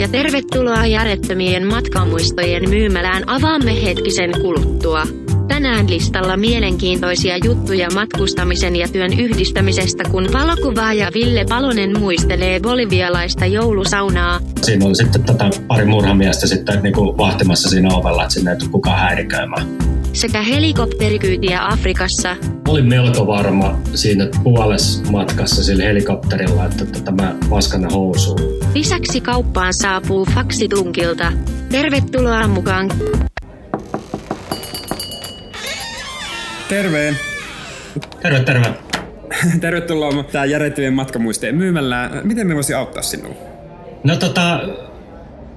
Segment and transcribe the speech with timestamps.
[0.00, 5.02] ja tervetuloa järjettömien matkamuistojen myymälään avaamme hetkisen kuluttua.
[5.48, 14.40] Tänään listalla mielenkiintoisia juttuja matkustamisen ja työn yhdistämisestä, kun valokuvaaja Ville Palonen muistelee bolivialaista joulusaunaa.
[14.62, 18.68] Siinä oli sitten tota pari murhamiestä sitten niin kuin vahtimassa siinä ovella, että sinne ei
[18.70, 19.89] kukaan häiriköimään.
[20.12, 22.36] Sekä helikopterikyytiä Afrikassa.
[22.68, 28.40] Olin melko varma siinä puolessa matkassa sillä helikopterilla, että tota, mä vaskan housuun.
[28.74, 31.32] Lisäksi kauppaan saapuu faksitunkilta.
[31.70, 32.90] Tervetuloa mukaan
[36.68, 37.14] Terve!
[38.22, 38.74] Terve, terve.
[39.60, 42.10] Tervetuloa tää järjettömien matkamuisteen myymällä.
[42.24, 43.34] Miten me voisi auttaa sinua?
[44.04, 44.60] No tota,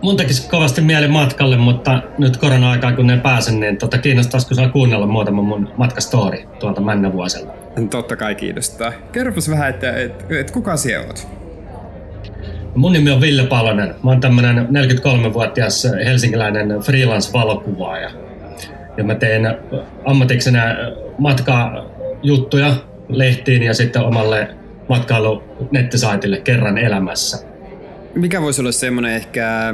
[0.03, 4.70] mun tekisi kovasti mieli matkalle, mutta nyt korona-aikaan kun ne pääsen, niin tota, kiinnostaisiko saa
[4.70, 7.53] kuunnella muutama mun matkastori tuolta männävuoselta?
[7.89, 8.91] Totta kai kiinnostaa.
[9.12, 11.27] Kerropas vähän, että et, et kuka siellä oot?
[12.76, 13.95] Mun nimi on Ville Palonen.
[14.04, 18.10] Mä oon tämmönen 43-vuotias helsinkiläinen freelance-valokuvaaja.
[18.98, 19.57] Ja mä teen
[20.05, 20.62] ammatiksena
[21.17, 22.73] matkajuttuja
[23.10, 24.48] lehtiin ja sitten omalle
[24.90, 27.52] matkailu nettisaitille kerran elämässä.
[28.16, 29.74] Mikä voisi olla semmoinen ehkä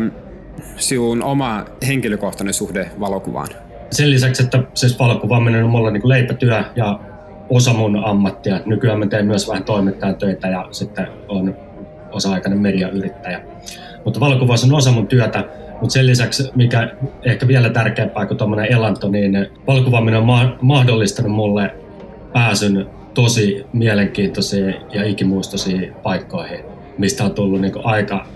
[0.77, 3.47] sinun oma henkilökohtainen suhde valokuvaan?
[3.91, 6.99] Sen lisäksi, että siis valokuvaaminen on mulla niin leipätyö ja
[7.49, 8.59] osa mun ammattia.
[8.65, 11.55] Nykyään mä teen myös vähän toimittajan töitä ja sitten on
[12.11, 13.41] osa-aikainen mediayrittäjä.
[14.05, 15.43] Mutta valokuvaus on osa mun työtä,
[15.81, 16.91] mutta sen lisäksi, mikä
[17.25, 21.75] ehkä vielä tärkeämpää kuin tuommoinen elanto, niin valokuvaaminen on ma- mahdollistanut mulle
[22.33, 26.59] pääsyn tosi mielenkiintoisiin ja ikimuistoisiin paikkoihin,
[26.99, 28.27] mistä on tullut niin aika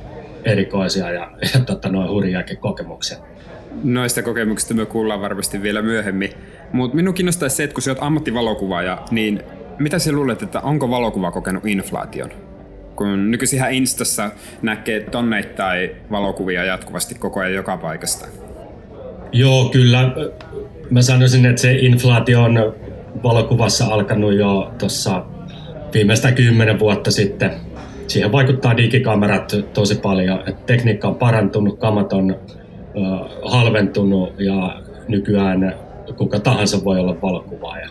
[0.44, 3.18] erikoisia ja, ja tota, noin hurjiakin kokemuksia.
[3.84, 6.30] Noista kokemuksista me kuullaan varmasti vielä myöhemmin.
[6.72, 9.44] Mutta minun kiinnostaisi se, että kun sinä olet ammattivalokuvaaja, niin
[9.80, 12.32] mitä sinä luulet, että onko valokuva kokenut inflaation?
[12.96, 18.28] kun nykyisin Instassa näkee tonneittain valokuvia jatkuvasti koko ajan joka paikasta.
[19.32, 20.12] Joo, kyllä.
[20.90, 22.76] Mä sanoisin, että se inflaatio on
[23.24, 25.26] valokuvassa alkanut jo tuossa
[25.94, 27.52] viimeistä kymmenen vuotta sitten.
[28.08, 30.44] Siihen vaikuttaa digikamerat tosi paljon.
[30.50, 32.36] Et tekniikka on parantunut, kamat on
[32.96, 35.76] uh, halventunut ja nykyään
[36.18, 37.88] kuka tahansa voi olla valokuvaaja.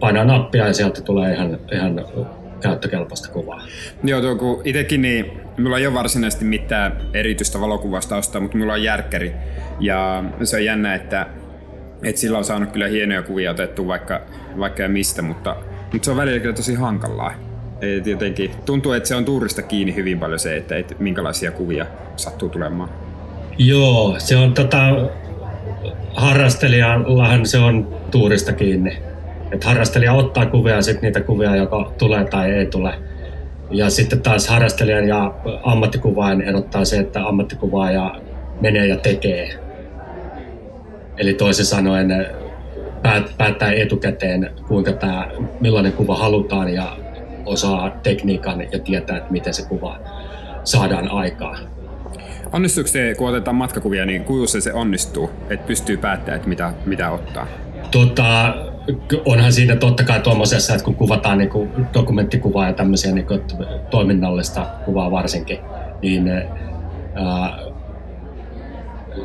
[0.00, 2.04] Painaa nappia ja sieltä tulee ihan, ihan
[2.60, 3.62] käyttökelpoista kuvaa.
[4.04, 8.72] Joo, tuo kun itekin niin mulla ei ole varsinaisesti mitään erityistä valokuvasta ostaa, mutta mulla
[8.72, 9.32] on järkkäri.
[9.80, 11.26] Ja se on jännä, että,
[12.02, 14.20] että sillä on saanut kyllä hienoja kuvia otettu vaikka,
[14.58, 15.56] vaikka ja mistä, mutta,
[15.92, 17.49] mutta se on välillä kyllä tosi hankalaa.
[17.80, 21.86] Et jotenkin tuntuu, että se on tuurista kiinni hyvin paljon se, että, että minkälaisia kuvia
[22.16, 22.90] sattuu tulemaan.
[23.58, 24.78] Joo, se on tota,
[26.14, 29.10] harrastelijallahan se on tuurista kiinni
[29.52, 32.94] että harrastelija ottaa kuvia ja sitten niitä kuvia joko tulee tai ei tule.
[33.70, 38.20] Ja sitten taas harrastelijan ja ammattikuvaajan erottaa se, että ammattikuvaaja
[38.60, 39.48] menee ja tekee.
[41.16, 42.26] Eli toisin sanoen
[43.38, 45.28] päättää etukäteen, kuinka tämä,
[45.60, 46.96] millainen kuva halutaan ja
[47.50, 49.98] osaa tekniikan ja tietää, että miten se kuva
[50.64, 51.58] saadaan aikaan.
[52.52, 56.72] Onnistuuko se, kun otetaan matkakuvia, niin kuinka se, se onnistuu, että pystyy päättämään, että mitä,
[56.86, 57.46] mitä ottaa?
[57.90, 58.54] Tota,
[59.24, 63.42] onhan siinä totta kai tuommoisessa, että kun kuvataan niin kuin dokumenttikuvaa ja tämmöisiä niin kuin
[63.90, 65.58] toiminnallista kuvaa varsinkin,
[66.02, 67.58] niin ää,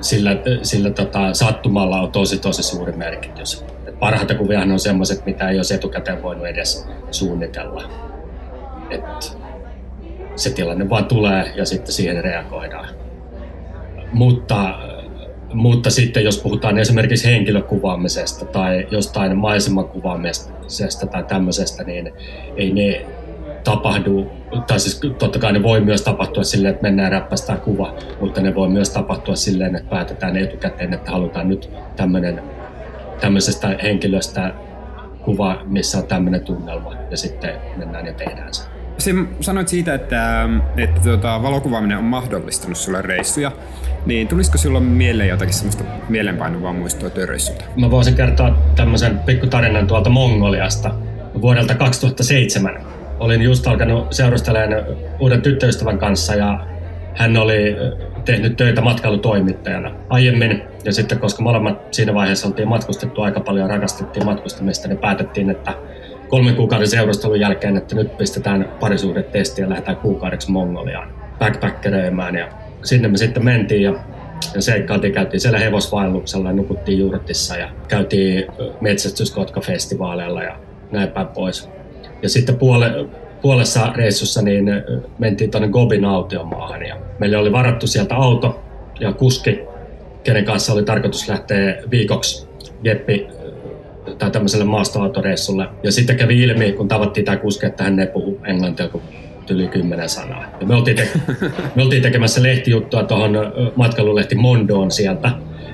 [0.02, 0.32] sillä,
[0.62, 3.66] sillä tota, sattumalla on tosi tosi suuri merkitys.
[3.88, 7.90] Et parhaita kuvia on sellaiset, mitä ei olisi etukäteen voinut edes suunnitella.
[8.90, 9.04] Et
[10.36, 12.90] se tilanne vaan tulee ja sitten siihen reagoidaan.
[14.14, 14.80] Mutta
[15.54, 22.14] mutta sitten jos puhutaan esimerkiksi henkilökuvaamisesta tai jostain maisemakuvaamisesta tai tämmöisestä, niin
[22.58, 23.06] ei ne
[23.64, 24.32] tapahdu,
[24.68, 28.56] tai siis totta kai ne voi myös tapahtua silleen, että mennään räppästään kuva, mutta ne
[28.56, 32.42] voi myös tapahtua silleen, että päätetään etukäteen, että halutaan nyt tämmöinen,
[33.22, 34.54] tämmöisestä henkilöstä
[35.24, 38.75] kuva, missä on tämmöinen tunnelma, ja sitten mennään ja tehdään se.
[38.98, 43.52] Sim, sanoit siitä, että, että tuota, valokuvaaminen on mahdollistanut sulle reissuja.
[44.06, 47.66] Niin tulisiko silloin mieleen jotakin semmoista mielenpainuvaa muistoa työreissulta?
[47.76, 50.94] Mä voisin kertoa tämmöisen pikkutarinan tuolta Mongoliasta
[51.42, 52.86] vuodelta 2007.
[53.20, 54.86] Olin just alkanut seurustelemaan
[55.20, 56.68] uuden tyttöystävän kanssa ja
[57.16, 57.76] hän oli
[58.26, 60.64] tehnyt töitä matkailutoimittajana aiemmin.
[60.84, 65.50] Ja sitten koska molemmat siinä vaiheessa oltiin matkustettu aika paljon ja rakastettiin matkustamista, niin päätettiin,
[65.50, 65.74] että
[66.28, 72.36] kolmen kuukauden seurustelun jälkeen, että nyt pistetään parisuhdetesti ja lähdetään kuukaudeksi Mongoliaan backpackeröimään.
[72.36, 72.48] Ja
[72.84, 73.94] sinne me sitten mentiin ja,
[74.56, 78.46] ja seikkailtiin, käytiin siellä hevosvaelluksella nukuttiin juurtissa ja käytiin
[78.82, 80.60] metsästyskotkafestivaaleilla ja
[80.92, 81.70] näin päin pois.
[82.22, 83.06] Ja sitten puole,
[83.42, 84.66] puolessa reissussa niin
[85.20, 88.62] mentiin tuonne Gobin autiomaahan ja meille oli varattu sieltä auto
[89.00, 89.60] ja kuski,
[90.24, 92.48] kenen kanssa oli tarkoitus lähteä viikoksi
[92.84, 93.28] Jeppi
[94.18, 95.68] tai tämmöiselle maastoautoreissulle.
[95.84, 99.04] Ja sitten kävi ilmi, kun tavattiin tämä kuski, että hän ei puhu englantia kuin
[99.50, 100.46] yli kymmenen sanaa.
[100.62, 101.10] Ja me, oltiin te-
[101.76, 103.38] me oltiin tekemässä lehtijuttua tuohon
[103.76, 105.32] matkailulehti Mondoon sieltä,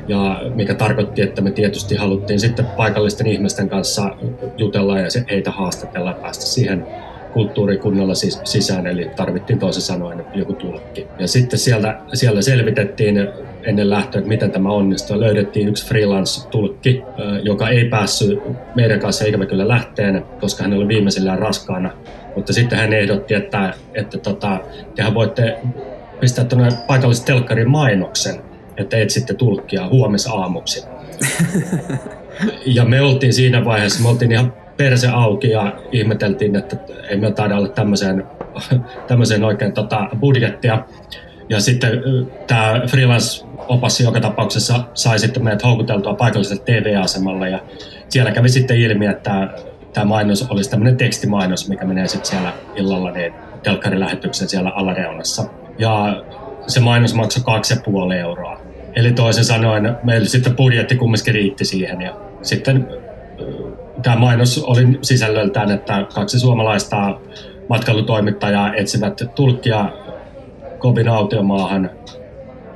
[0.07, 4.15] ja mikä tarkoitti, että me tietysti haluttiin sitten paikallisten ihmisten kanssa
[4.57, 6.87] jutella ja heitä haastatella ja päästä siihen
[7.33, 11.07] kulttuurikunnolla siis sisään, eli tarvittiin toisin sanoen joku tulkki.
[11.19, 13.27] Ja sitten sieltä, siellä selvitettiin
[13.63, 15.19] ennen lähtöä, että miten tämä onnistui.
[15.19, 17.03] Löydettiin yksi freelance-tulkki,
[17.43, 18.39] joka ei päässyt
[18.75, 21.91] meidän kanssa ikävä kyllä lähteen, koska hän oli viimeisillään raskaana.
[22.35, 24.59] Mutta sitten hän ehdotti, että, että tota,
[24.95, 25.57] tehän voitte
[26.19, 28.41] pistää tuonne paikallisen telkkarin mainoksen,
[28.77, 30.85] että etsitte tulkkia huomisaamuksi.
[32.65, 36.77] ja me oltiin siinä vaiheessa, me oltiin ihan perse auki ja ihmeteltiin, että
[37.09, 38.23] ei me taida olla tämmöiseen,
[39.07, 40.85] tämmöiseen oikein tota budjettia.
[41.49, 41.91] Ja sitten
[42.47, 42.81] tämä
[43.61, 47.59] freelance-opas joka tapauksessa sai sitten meidät houkuteltua paikalliselle TV-asemalle ja
[48.09, 49.47] siellä kävi sitten ilmi, että
[49.93, 55.43] tämä mainos olisi tämmöinen tekstimainos, mikä menee sitten siellä illalla niin telkkarilähetyksen siellä alareunassa.
[55.77, 56.23] Ja
[56.67, 57.43] se mainos maksoi
[58.07, 58.61] 2,5 euroa.
[58.95, 62.87] Eli toisin sanoen meillä sitten budjetti kumminkin riitti siihen ja sitten
[64.03, 67.19] tämä mainos oli sisällöltään, että kaksi suomalaista
[67.69, 69.85] matkailutoimittajaa etsivät tulkkia
[70.79, 71.89] Kobin autiomaahan.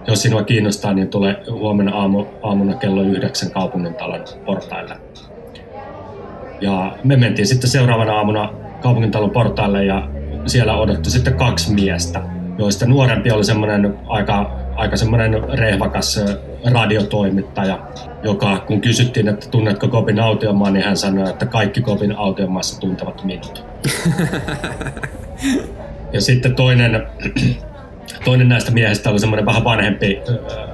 [0.08, 4.98] Jos sinua kiinnostaa, niin tule huomenna aamu, aamuna kello yhdeksän kaupungintalon portaille.
[6.62, 10.10] Ja me mentiin sitten seuraavana aamuna kaupungintalon portaille ja
[10.46, 12.22] siellä odotti sitten kaksi miestä,
[12.58, 16.20] joista nuorempi oli semmoinen aika aika semmoinen rehvakas
[16.72, 17.80] radiotoimittaja,
[18.24, 23.24] joka kun kysyttiin, että tunnetko Kopin autiomaa, niin hän sanoi, että kaikki Kopin autiomaassa tuntevat
[23.24, 23.66] minut.
[26.14, 27.08] ja sitten toinen,
[28.26, 30.22] toinen näistä miehistä oli semmoinen vähän vanhempi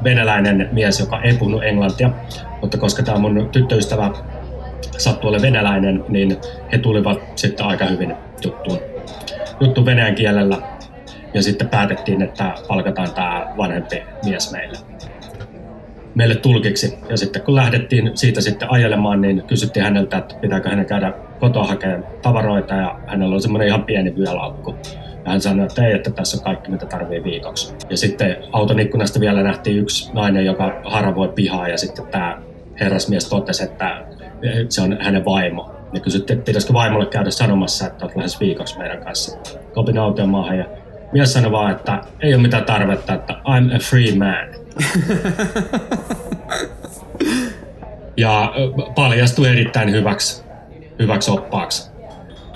[0.04, 2.10] venäläinen mies, joka ei puhunut englantia,
[2.62, 4.12] mutta koska tämä mun tyttöystävä
[4.98, 6.38] sattui olemaan venäläinen, niin
[6.72, 8.14] he tulivat sitten aika hyvin
[8.46, 8.80] juttuun,
[9.60, 10.58] juttu venäjän kielellä
[11.34, 14.78] ja sitten päätettiin, että palkataan tämä vanhempi mies meille,
[16.16, 16.98] meille tulkiksi.
[17.10, 21.64] Ja sitten kun lähdettiin siitä sitten ajelemaan, niin kysyttiin häneltä, että pitääkö hänen käydä kotoa
[21.64, 24.76] hakemaan tavaroita ja hänellä oli semmoinen ihan pieni vyölaukku.
[25.26, 27.76] Hän sanoi, että ei, että tässä on kaikki, mitä tarvii viikoksi.
[27.90, 32.42] Ja sitten auton ikkunasta vielä nähtiin yksi nainen, joka haravoi pihaa ja sitten tämä
[32.80, 34.06] herrasmies totesi, että
[34.70, 35.72] se on hänen vaimo.
[35.94, 39.38] Ja kysyttiin, että pitäisikö vaimolle käydä sanomassa, että olet lähes viikoksi meidän kanssa.
[39.74, 40.66] Kopin auton maahan ja
[41.12, 44.62] mies sanoi vaan, että ei ole mitään tarvetta, että I'm a free man.
[48.18, 48.54] ja
[48.96, 50.44] paljastui erittäin hyväksi,
[51.00, 51.91] hyväksi oppaaksi.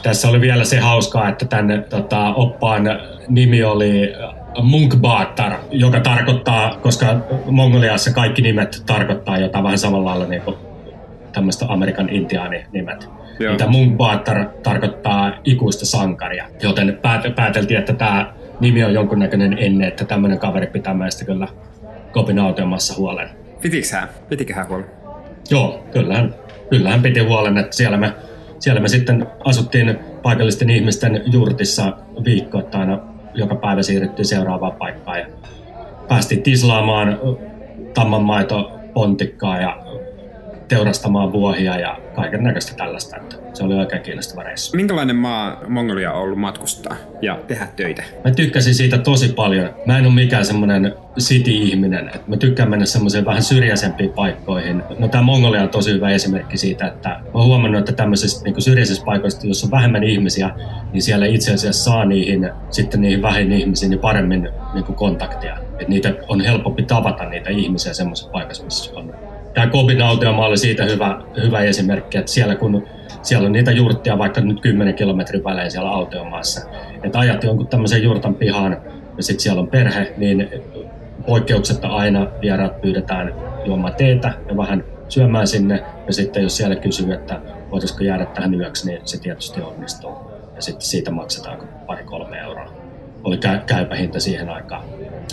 [0.04, 2.84] Tässä oli vielä se hauskaa, että tänne tota, oppaan
[3.28, 4.14] nimi oli
[4.62, 7.16] Munkbaatar, joka tarkoittaa, koska
[7.46, 10.58] Mongoliassa kaikki nimet tarkoittaa jotain vähän samalla lailla niin kuin
[11.34, 13.10] tämmöistä Amerikan intiaani-nimet.
[13.52, 17.00] Mitä Munkbaatar tarkoittaa ikuista sankaria, joten
[17.36, 21.48] pääteltiin, että tämä nimi on jonkunnäköinen ennen, että tämmöinen kaveri pitää meistä kyllä
[22.12, 23.30] Kopin autiomassa huolen.
[23.62, 24.10] Pitikö hän?
[24.30, 24.86] Pitikö hän huolen?
[25.50, 26.36] Joo, kyllähän,
[26.70, 28.14] kyllähän piti huolen, että siellä me,
[28.66, 32.98] siellä me sitten asuttiin paikallisten ihmisten jurtissa viikkoittain
[33.34, 35.20] joka päivä siirryttiin seuraavaan paikkaan.
[35.20, 35.26] Ja
[36.08, 37.20] päästiin tislaamaan
[37.94, 39.78] tammanmaito pontikkaa ja
[40.68, 43.18] teurastamaan vuohia ja kaiken näköistä tällaista.
[43.18, 44.76] Että se oli oikein kiinnostava reissu.
[44.76, 48.04] Minkälainen maa Mongolia on ollut matkustaa ja tehdä töitä?
[48.24, 49.70] Mä tykkäsin siitä tosi paljon.
[49.86, 52.06] Mä en ole mikään semmoinen city-ihminen.
[52.08, 54.84] Että mä tykkään mennä semmoiseen vähän syrjäisempiin paikkoihin.
[55.00, 58.62] No tämä Mongolia on tosi hyvä esimerkki siitä, että mä oon huomannut, että tämmöisissä niin
[58.62, 60.52] syrjäisissä paikoissa, jossa on vähemmän ihmisiä,
[60.94, 65.58] niin siellä itse asiassa saa niihin, sitten niihin vähin ihmisiin niin paremmin niin kontaktia.
[65.58, 69.14] Että niitä on helpompi tavata niitä ihmisiä semmoisessa paikassa, missä on
[69.56, 72.88] tämä Kobin autiomaa oli siitä hyvä, hyvä esimerkki, että siellä kun
[73.22, 76.70] siellä on niitä jurttia vaikka nyt 10 kilometrin välein siellä autiomaassa,
[77.04, 78.78] että ajat jonkun tämmöisen jurtan pihaan
[79.18, 80.50] ja sitten siellä on perhe, niin
[81.26, 83.34] poikkeuksetta aina vieraat pyydetään
[83.66, 85.84] juomaan teetä ja vähän syömään sinne.
[86.08, 90.12] Ja sitten jos siellä kysyy, että voitaisiko jäädä tähän yöksi, niin se tietysti onnistuu.
[90.56, 92.85] Ja sitten siitä maksetaan pari-kolme euroa.
[93.26, 94.84] Oli käypä hinta siihen aikaan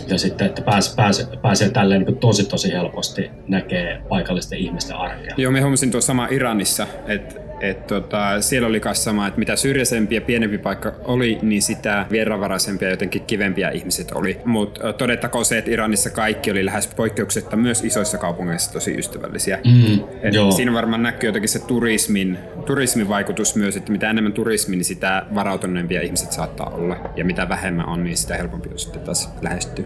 [0.09, 5.35] ja sitten, että pääs, pääs, pääsee tälleen niin tosi tosi helposti näkee paikallisten ihmisten arkea.
[5.37, 9.57] Joo, me huomasin tuossa sama Iranissa, että et tota, siellä oli myös sama, että mitä
[9.57, 14.41] syrjäisempi ja pienempi paikka oli, niin sitä vieraanvaraisempia ja jotenkin kivempiä ihmiset oli.
[14.45, 19.59] Mutta todettakoon se, että Iranissa kaikki oli lähes poikkeuksetta myös isoissa kaupungeissa tosi ystävällisiä.
[19.65, 24.77] Mm, Et siinä varmaan näkyy jotenkin se turismin, turismin vaikutus myös, että mitä enemmän turismi,
[24.77, 26.97] niin sitä varautuneempia ihmiset saattaa olla.
[27.17, 29.85] Ja mitä vähemmän on, niin sitä helpompi on sitten taas lähestyä.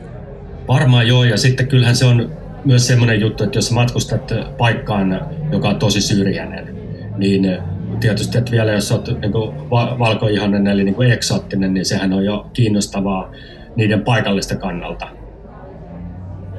[0.68, 2.32] Varmaan joo, ja sitten kyllähän se on
[2.64, 5.20] myös semmoinen juttu, että jos matkustat paikkaan,
[5.52, 6.75] joka on tosi syrjäinen,
[7.16, 7.58] niin
[8.00, 9.32] tietysti, että vielä jos olet niin
[9.98, 13.32] valkoihonen eli niin eksoottinen, niin sehän on jo kiinnostavaa
[13.76, 15.08] niiden paikallista kannalta.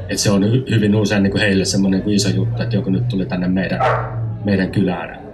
[0.10, 3.08] Et se on hyvin usein niin kuin heille semmoinen niin iso juttu, että joku nyt
[3.08, 3.80] tuli tänne meidän,
[4.46, 5.28] meidän kylään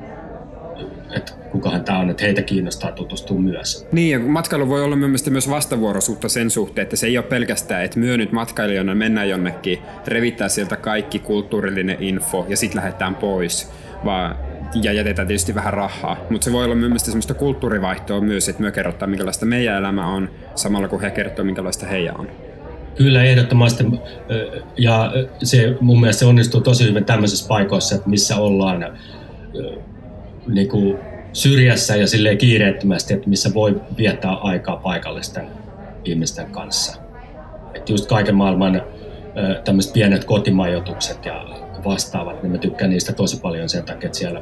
[1.15, 3.87] että kukahan tämä on, että heitä kiinnostaa tutustua myös.
[3.91, 7.83] Niin, ja matkailu voi olla mielestäni myös vastavuoroisuutta sen suhteen, että se ei ole pelkästään,
[7.83, 13.71] että myö nyt matkailijana mennään jonnekin, revittää sieltä kaikki kulttuurillinen info ja sitten lähdetään pois,
[14.05, 14.35] vaan
[14.81, 16.17] ja jätetään tietysti vähän rahaa.
[16.29, 20.29] Mutta se voi olla myös semmoista kulttuurivaihtoa myös, että me kerrotaan, minkälaista meidän elämä on,
[20.55, 22.27] samalla kun he kertoo, minkälaista heidän on.
[22.95, 23.85] Kyllä, ehdottomasti.
[24.77, 25.13] Ja
[25.43, 28.85] se mun mielestä se onnistuu tosi hyvin tämmöisissä paikoissa, että missä ollaan
[30.47, 30.97] niin kuin
[31.33, 35.47] syrjässä ja silleen kiireettömästi, että missä voi viettää aikaa paikallisten
[36.05, 37.01] ihmisten kanssa.
[37.73, 38.81] Että just kaiken maailman
[39.63, 41.45] tämmöiset pienet kotimajoitukset ja
[41.85, 44.41] vastaavat, niin mä tykkään niistä tosi paljon sen takia, että siellä,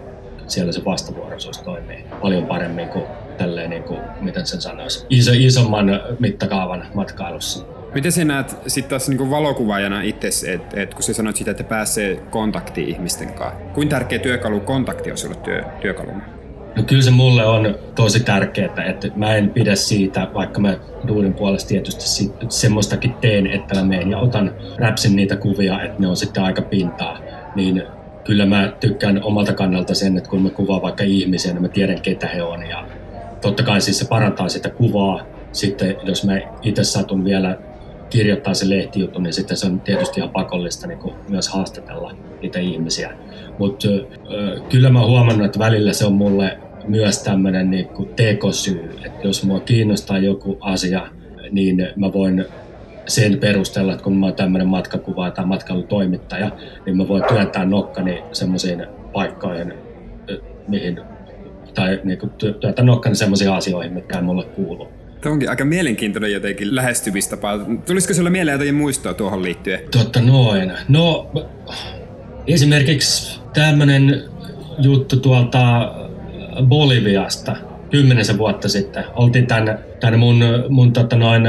[0.51, 3.05] siellä se vastavuoroisuus toimii paljon paremmin kuin
[3.38, 7.65] tälleen, niin kuin, miten sen sanoisi, iso, isomman mittakaavan matkailussa.
[7.93, 11.63] Miten sä näet sitten taas niin valokuvaajana itse, että et kun sä sanoit sitä, että
[11.63, 16.22] pääsee kontaktiin ihmisten kanssa, kuinka tärkeä työkalu kontakti on sulle työ, työkaluna?
[16.75, 20.77] No kyllä se mulle on tosi tärkeää, että mä en pidä siitä, vaikka mä
[21.08, 26.08] duudin puolesta tietysti semmoistakin teen, että mä menen ja otan räpsin niitä kuvia, että ne
[26.08, 27.20] on sitten aika pintaa,
[27.55, 27.84] niin
[28.31, 32.01] kyllä mä tykkään omalta kannalta sen, että kun mä kuvaan vaikka ihmisiä, niin mä tiedän
[32.01, 32.85] ketä he on ja
[33.41, 35.25] totta kai siis se parantaa sitä kuvaa.
[35.51, 37.57] Sitten jos mä itse satun vielä
[38.09, 42.59] kirjoittaa se lehtijuttu, niin sitten se on tietysti ihan pakollista niin kuin myös haastatella niitä
[42.59, 43.13] ihmisiä.
[43.59, 43.88] Mutta
[44.69, 46.57] kyllä mä huomannut, että välillä se on mulle
[46.88, 51.07] myös tämmöinen niin tekosyy, että jos mua kiinnostaa joku asia,
[51.51, 52.45] niin mä voin
[53.08, 56.51] sen perusteella, että kun mä oon tämmöinen matkakuva tai matkailutoimittaja,
[56.86, 59.74] niin mä voin työntää nokkani semmoisiin paikkoihin,
[60.67, 61.00] mihin,
[61.74, 64.88] tai niin kuin työntää nokkani semmoisiin asioihin, mitkä ei mulle kuulu.
[65.22, 67.60] Tämä onkin aika mielenkiintoinen jotenkin lähestymistapa.
[67.88, 69.79] Tulisiko sinulle mieleen jotain muistoa tuohon liittyen?
[69.91, 70.72] Totta noin.
[70.89, 71.31] No,
[72.48, 74.24] esimerkiksi tämmöinen
[74.79, 75.91] juttu tuolta
[76.63, 77.55] Boliviasta
[77.91, 79.03] kymmenisen vuotta sitten.
[79.15, 81.43] Oltiin tänne, tänne mun, mun tota noin,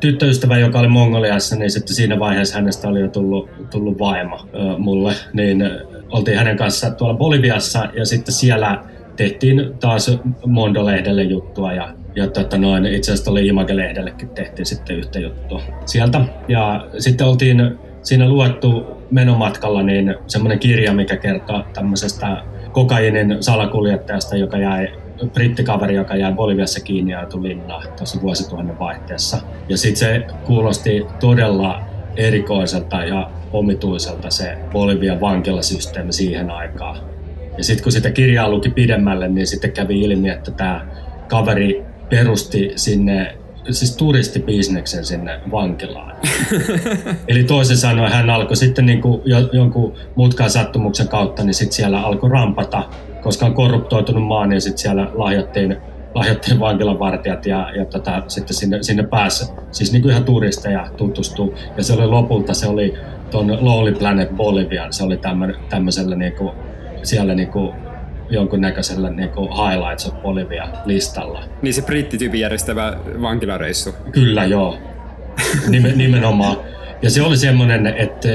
[0.00, 4.78] tyttöystävä, joka oli Mongoliassa, niin sitten siinä vaiheessa hänestä oli jo tullut, tullut vaimo ö,
[4.78, 5.12] mulle.
[5.32, 5.70] Niin
[6.10, 8.84] oltiin hänen kanssa tuolla Boliviassa ja sitten siellä
[9.16, 15.18] tehtiin taas Mondo-lehdelle juttua ja ja tota noin, itse asiassa oli Image-lehdellekin tehtiin sitten yhtä
[15.18, 16.20] juttua sieltä.
[16.48, 24.58] Ja sitten oltiin siinä luettu menomatkalla niin semmoinen kirja, mikä kertoo tämmöisestä kokainin salakuljettajasta, joka
[24.58, 24.88] jäi
[25.32, 29.42] brittikaveri, joka jäi Boliviassa kiinni ja tuli linnaan tuossa vuosituhannen vaihteessa.
[29.68, 31.80] Ja sitten se kuulosti todella
[32.16, 36.98] erikoiselta ja omituiselta se Bolivian vankilasysteemi siihen aikaan.
[37.58, 40.86] Ja sitten kun sitä kirjaa luki pidemmälle, niin sitten kävi ilmi, että tämä
[41.28, 43.36] kaveri perusti sinne
[43.70, 46.16] siis turistibisneksen sinne vankilaan.
[47.28, 52.00] Eli toisin sanoen hän alkoi sitten niin kuin jonkun mutkaan sattumuksen kautta, niin sitten siellä
[52.00, 52.82] alkoi rampata,
[53.26, 55.76] koska on korruptoitunut maa, niin sitten siellä lahjattiin,
[56.14, 61.54] lahjattiin vankilavartijat ja, ja tota, sitten sinne, sinne pääsi siis niin kuin ihan turisteja tutustuu.
[61.76, 62.94] Ja se oli lopulta, se oli
[63.30, 65.20] tuon Lonely Planet Bolivian, se oli
[65.68, 66.52] tämmöisellä niin kuin,
[67.02, 67.74] siellä niin kuin
[68.30, 71.44] jonkunnäköisellä niin kuin Highlights of Bolivia-listalla.
[71.62, 73.94] Niin se brittityypin järjestävä vankilareissu.
[74.12, 74.76] Kyllä, joo.
[75.96, 76.56] Nimenomaan.
[77.02, 78.28] Ja se oli semmoinen, että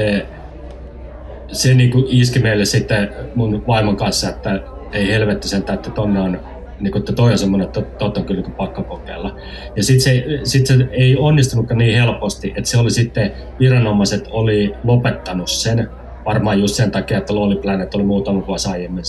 [1.52, 4.60] se niin kuin iski meille sitten mun vaimon kanssa, että
[4.92, 6.40] ei helvetti sen, että tonne on
[6.80, 9.36] niin kuin, että toi on semmoinen, että tot on kyllä niin pakko kokeilla.
[9.76, 14.74] Ja sitten se, sit se ei onnistunutkaan niin helposti, että se oli sitten, viranomaiset oli
[14.84, 15.88] lopettanut sen,
[16.24, 19.04] varmaan just sen takia, että Lonely Planet oli muutama vuosi aiemmin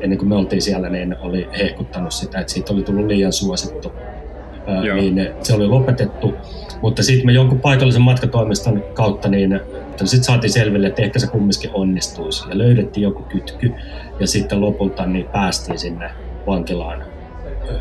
[0.00, 3.92] ennen kuin me oltiin siellä, niin oli hehkuttanut sitä, että siitä oli tullut liian suosittu.
[4.84, 4.96] Joo.
[4.96, 6.34] Niin se oli lopetettu.
[6.82, 9.60] Mutta sitten me jonkun paikallisen matkatoimiston kautta niin
[9.98, 12.48] sitten saatiin selville, että ehkä se kumminkin onnistuisi.
[12.48, 13.72] Ja löydettiin joku kytky
[14.20, 16.10] ja sitten lopulta niin päästiin sinne
[16.46, 17.04] vankilaan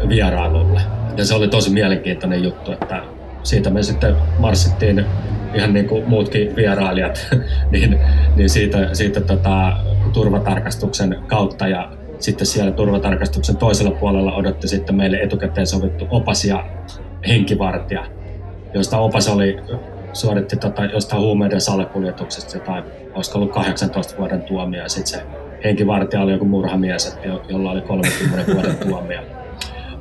[0.09, 0.81] vierailulle.
[1.17, 3.03] Ja se oli tosi mielenkiintoinen juttu, että
[3.43, 5.05] siitä me sitten marssittiin
[5.53, 7.27] ihan niin kuin muutkin vierailijat
[7.71, 7.99] niin,
[8.35, 9.77] niin siitä, siitä tota,
[10.13, 16.65] turvatarkastuksen kautta ja sitten siellä turvatarkastuksen toisella puolella odotti sitten meille etukäteen sovittu opas ja
[17.27, 18.05] henkivartija,
[18.73, 19.57] josta opas oli
[20.13, 25.25] suoritti tota, jostain huumeiden salakuljetuksesta jotain, olisiko ollut 18 vuoden tuomio ja sitten se
[25.63, 27.17] henkivartija oli joku murhamies,
[27.49, 29.21] jolla oli 30 vuoden tuomio.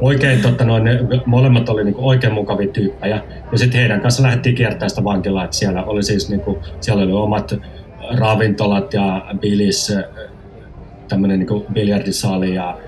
[0.01, 3.23] Oikein, totta, noin, ne, molemmat oli niinku oikein mukavia tyyppejä.
[3.53, 7.13] Ja sitten heidän kanssa lähdettiin kiertämään sitä vankilaa, että siellä oli siis niinku, siellä oli
[7.13, 7.55] omat
[8.19, 9.93] ravintolat ja bilis,
[11.09, 12.79] tämmöinen niinku biljardisali ja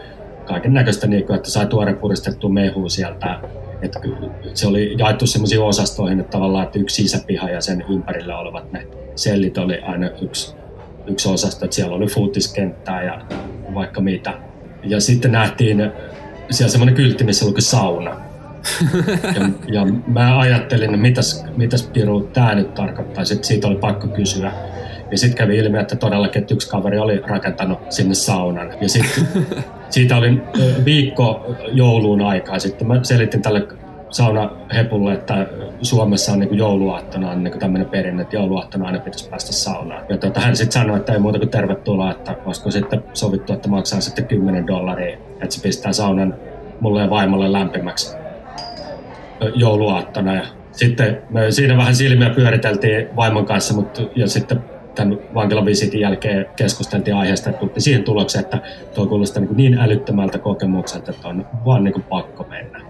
[0.44, 3.40] kaiken näköistä, niinku, että sai tuore puristettu mehu sieltä.
[3.84, 4.00] Että
[4.54, 8.86] se oli jaettu semmoisiin osastoihin, että tavallaan että yksi sisäpiha ja sen ympärillä olevat ne
[9.16, 10.54] sellit oli aina yksi,
[11.06, 13.20] yksi osasto, että siellä oli futiskenttää ja
[13.74, 14.34] vaikka mitä.
[14.84, 15.90] Ja sitten nähtiin
[16.50, 18.10] siellä semmoinen kyltti, missä luki sauna.
[19.22, 23.24] ja, ja mä ajattelin, että mitäs, mitäs Piru tämä nyt tarkoittaa.
[23.24, 24.52] Sitten siitä oli pakko kysyä.
[25.10, 28.72] Ja sitten kävi ilmi, että todellakin että yksi kaveri oli rakentanut sinne saunan.
[28.80, 29.46] Ja sitten
[29.94, 30.42] siitä oli
[30.84, 32.58] viikko jouluun aikaa.
[32.58, 33.68] Sitten mä selitin tälle
[34.10, 35.46] saunahepulle, että
[35.82, 40.04] Suomessa on niin jouluaattona on niin tämmöinen perinne, että jouluaattona aina pitäisi päästä saunaan.
[40.08, 43.68] Ja tota, hän sitten sanoi, että ei muuta kuin tervetuloa, että olisiko sitten sovittu, että
[43.68, 46.34] maksaa sitten 10 dollaria, että se pistää saunan
[46.80, 48.16] mulle ja vaimolle lämpimäksi
[49.54, 50.34] jouluaattona.
[50.34, 56.46] Ja sitten me siinä vähän silmiä pyöriteltiin vaimon kanssa, mutta ja sitten tämän vankilavisitin jälkeen
[56.56, 58.58] keskusteltiin aiheesta, että tultiin siihen tulokseen, että
[58.94, 62.80] tuo kuulostaa niin, niin älyttömältä kokemukselta, että on vaan niin kuin pakko mennä.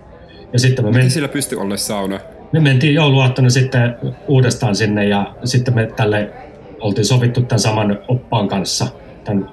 [0.52, 1.10] Ja sitten me mentiin...
[1.10, 2.20] sillä pystyi olla sauna?
[2.52, 3.96] Me mentiin jouluaattona sitten
[4.28, 6.30] uudestaan sinne ja sitten me tälle
[6.80, 8.86] oltiin sovittu tämän saman oppaan kanssa,
[9.24, 9.50] tämän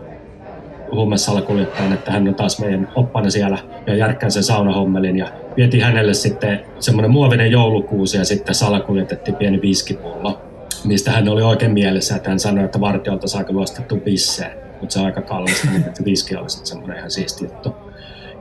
[0.91, 5.27] huumesalakuljettajan, että hän on taas meidän oppana siellä ja järkkää sen saunahommelin ja
[5.57, 10.41] vietiin hänelle sitten semmoinen muovinen joulukuusi ja sitten salakuljetettiin pieni viskipullo,
[10.83, 14.99] mistä hän oli oikein mielessä, että hän sanoi, että vartiolta kyllä ostettu pisseen, mutta se
[14.99, 17.75] on aika kallista, niin että viski olisi semmoinen ihan siisti juttu.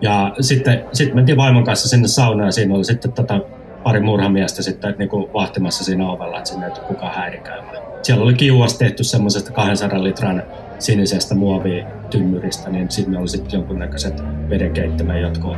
[0.01, 3.41] Ja sitten, sitten mentiin vaimon kanssa sinne saunaan ja siinä oli sitten tota
[3.83, 7.77] pari murhamiestä sitten niin kuin vahtimassa siinä ovella, että sinne ei tule kukaan häiriköimään.
[8.03, 10.43] Siellä oli kiuas tehty semmoisesta 200 litran
[10.79, 15.57] sinisestä muovitymyristä, niin sinne oli sitten jonkunnäköiset vedenkeittämään jotkut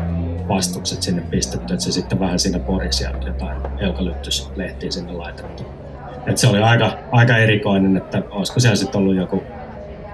[0.48, 5.81] vastukset sinne pistetty, että se sitten vähän siinä poriksi ja jotain eukalyptuslehtiä sinne laitettu.
[6.26, 9.42] Et se oli aika, aika erikoinen, että olisiko siellä sitten ollut joku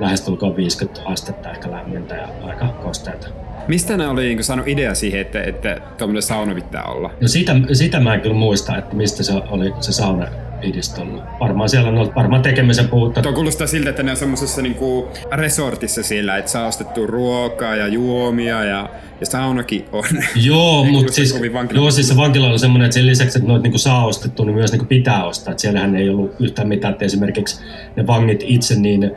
[0.01, 3.29] lähestulkoon 50 astetta ehkä lämmintä ja aika kosteita.
[3.69, 7.11] Mistä ne oli niin saanut idea siihen, että, että tuommoinen sauna pitää olla?
[7.21, 10.27] No sitä, sitä mä en kyllä muista, että mistä se oli se sauna
[10.63, 11.23] idistollut.
[11.41, 13.23] Varmaan siellä on ollut varmaan tekemisen puutta.
[13.23, 17.89] Tuo kuulostaa siltä, että ne on semmoisessa niinku resortissa siellä, että saa ostettu ruokaa ja
[17.89, 18.91] juomia ja,
[19.21, 20.05] ja saunakin on.
[20.49, 21.35] Joo, mutta siis,
[21.73, 24.55] joo, siis se vankila on semmoinen, että sen lisäksi, että noita niinku saa ostettu, niin
[24.55, 25.51] myös niinku pitää ostaa.
[25.51, 27.61] Että siellähän ei ollut yhtään mitään, että esimerkiksi
[27.97, 29.11] ne vangit itse niin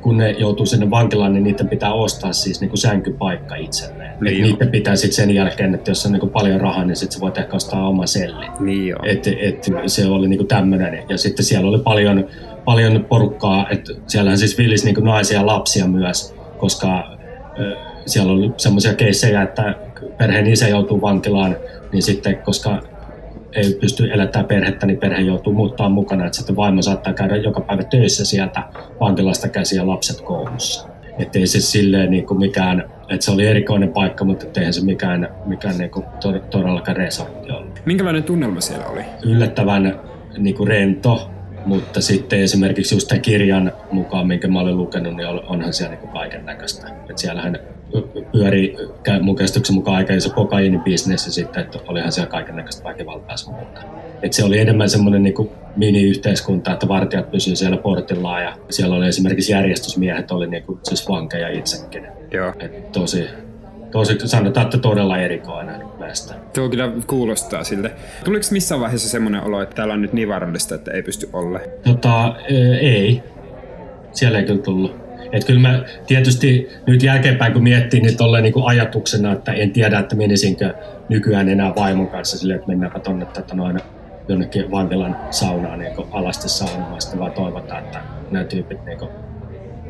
[0.00, 4.14] kun ne joutuu sinne vankilaan, niin niiden pitää ostaa siis niin kuin sänkypaikka itselleen.
[4.20, 7.14] Niin niiden pitää sitten sen jälkeen, että jos on niin kuin paljon rahaa, niin sitten
[7.14, 8.46] sä voit ehkä ostaa oma selli.
[8.60, 11.02] Niin et, et, se oli niin tämmöinen.
[11.08, 12.28] Ja sitten siellä oli paljon,
[12.64, 17.16] paljon porukkaa, että siellähän siis vilisi niin naisia ja lapsia myös, koska
[18.06, 19.74] siellä oli semmoisia keissejä, että
[20.18, 21.56] perheen isä joutuu vankilaan,
[21.92, 22.82] niin sitten koska
[23.60, 27.60] ei pysty elättämään perhettä, niin perhe joutuu muuttaa mukana, että sitten vaimo saattaa käydä joka
[27.60, 28.62] päivä töissä sieltä
[29.00, 30.88] vankilasta käsiä ja lapset koulussa.
[31.18, 34.84] Että ei se silleen niin kuin mikään, että se oli erikoinen paikka, mutta eihän se
[34.84, 36.06] mikään, mikään niin kuin
[36.50, 37.82] todellakaan resortti ollut.
[37.86, 39.00] Minkälainen tunnelma siellä oli?
[39.24, 40.00] Yllättävän
[40.38, 41.30] niin kuin rento,
[41.66, 46.08] mutta sitten esimerkiksi just tämän kirjan mukaan, minkä mä olen lukenut, niin onhan siellä niin
[46.08, 46.88] kaiken näköistä.
[46.88, 47.58] Että siellähän
[48.32, 48.76] pyöri
[49.20, 53.54] mun käsityksen mukaan aika iso kokaiinibisnes ja sitten, että olihan siellä kaiken näköistä väkivaltaa sun
[53.54, 53.80] muuta.
[54.22, 59.06] Et se oli enemmän semmoinen niin mini-yhteiskunta, että vartijat pysyivät siellä portillaan ja siellä oli
[59.06, 62.06] esimerkiksi järjestysmiehet, oli niin kuin, siis vankeja itsekin.
[62.30, 62.52] Joo.
[62.58, 63.26] Et tosi,
[63.90, 66.34] tosi, sanotaan, että todella erikoinen meistä.
[66.54, 67.90] Tuo kyllä kuulostaa siltä.
[68.24, 71.60] Tuliko missään vaiheessa semmoinen olo, että täällä on nyt niin vaarallista, että ei pysty olla?
[71.84, 72.34] Tota,
[72.80, 73.22] ei.
[74.12, 75.05] Siellä ei kyllä tullut.
[75.32, 79.70] Et kyllä mä tietysti nyt jälkeenpäin kun miettii niin tolleen niin kuin ajatuksena, että en
[79.70, 80.74] tiedä, että menisinkö
[81.08, 83.80] nykyään enää vaimon kanssa silleen, että mennäänpä tuonne tota noin,
[84.28, 88.98] jonnekin vankilan saunaan niin alasti saunomasta, vaan toivotaan, että nämä tyypit niin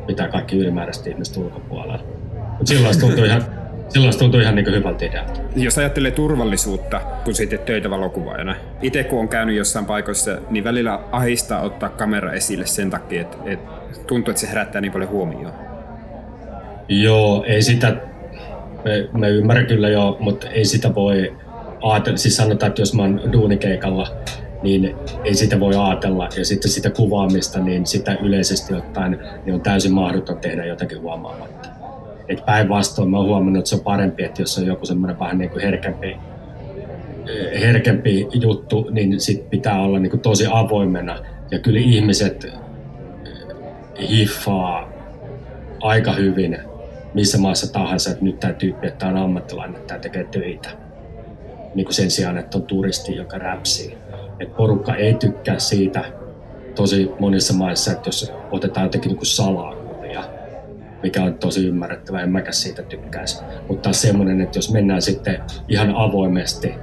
[0.07, 2.03] pitää kaikki ylimääräisesti ihmiset ulkopuolella.
[2.33, 3.41] Mutta silloin se tuntui ihan,
[3.89, 5.41] silloin se tuntui ihan niin hyvältä idealta.
[5.55, 8.55] Jos ajattelee turvallisuutta, kun sitten töitä valokuvaajana.
[8.81, 13.37] Itse kun on käynyt jossain paikoissa, niin välillä ahistaa ottaa kamera esille sen takia, että,
[13.45, 13.76] että
[14.07, 15.53] tuntuu, että se herättää niin paljon huomioon.
[16.87, 17.95] Joo, ei sitä,
[18.85, 21.35] me, me ymmärrän kyllä jo, mutta ei sitä voi
[21.81, 24.07] ajatella, siis sanotaan, että jos mä oon duunikeikalla,
[24.63, 26.29] niin ei sitä voi ajatella.
[26.37, 31.69] Ja sitten sitä kuvaamista, niin sitä yleisesti ottaen niin on täysin mahdoton tehdä jotakin huomaamatta.
[32.29, 35.37] Et päinvastoin mä oon huomannut, että se on parempi, että jos on joku semmoinen vähän
[35.37, 36.17] niin kuin herkempi,
[37.59, 41.19] herkempi juttu, niin sit pitää olla niin kuin tosi avoimena.
[41.51, 42.53] Ja kyllä ihmiset
[43.99, 44.89] hiffaa
[45.81, 46.57] aika hyvin
[47.13, 50.69] missä maassa tahansa, että nyt tämä tyyppi, että tämä on ammattilainen, tämä tekee töitä.
[51.75, 53.97] Niin kuin sen sijaan, että on turisti, joka räpsii.
[54.39, 56.05] Et porukka ei tykkää siitä
[56.75, 60.23] tosi monissa maissa, että jos otetaan jotenkin niin salaa kuvia,
[61.03, 63.43] mikä on tosi ymmärrettävää, en mäkään siitä tykkäisi.
[63.67, 66.73] Mutta semmoinen, että jos mennään sitten ihan avoimesti,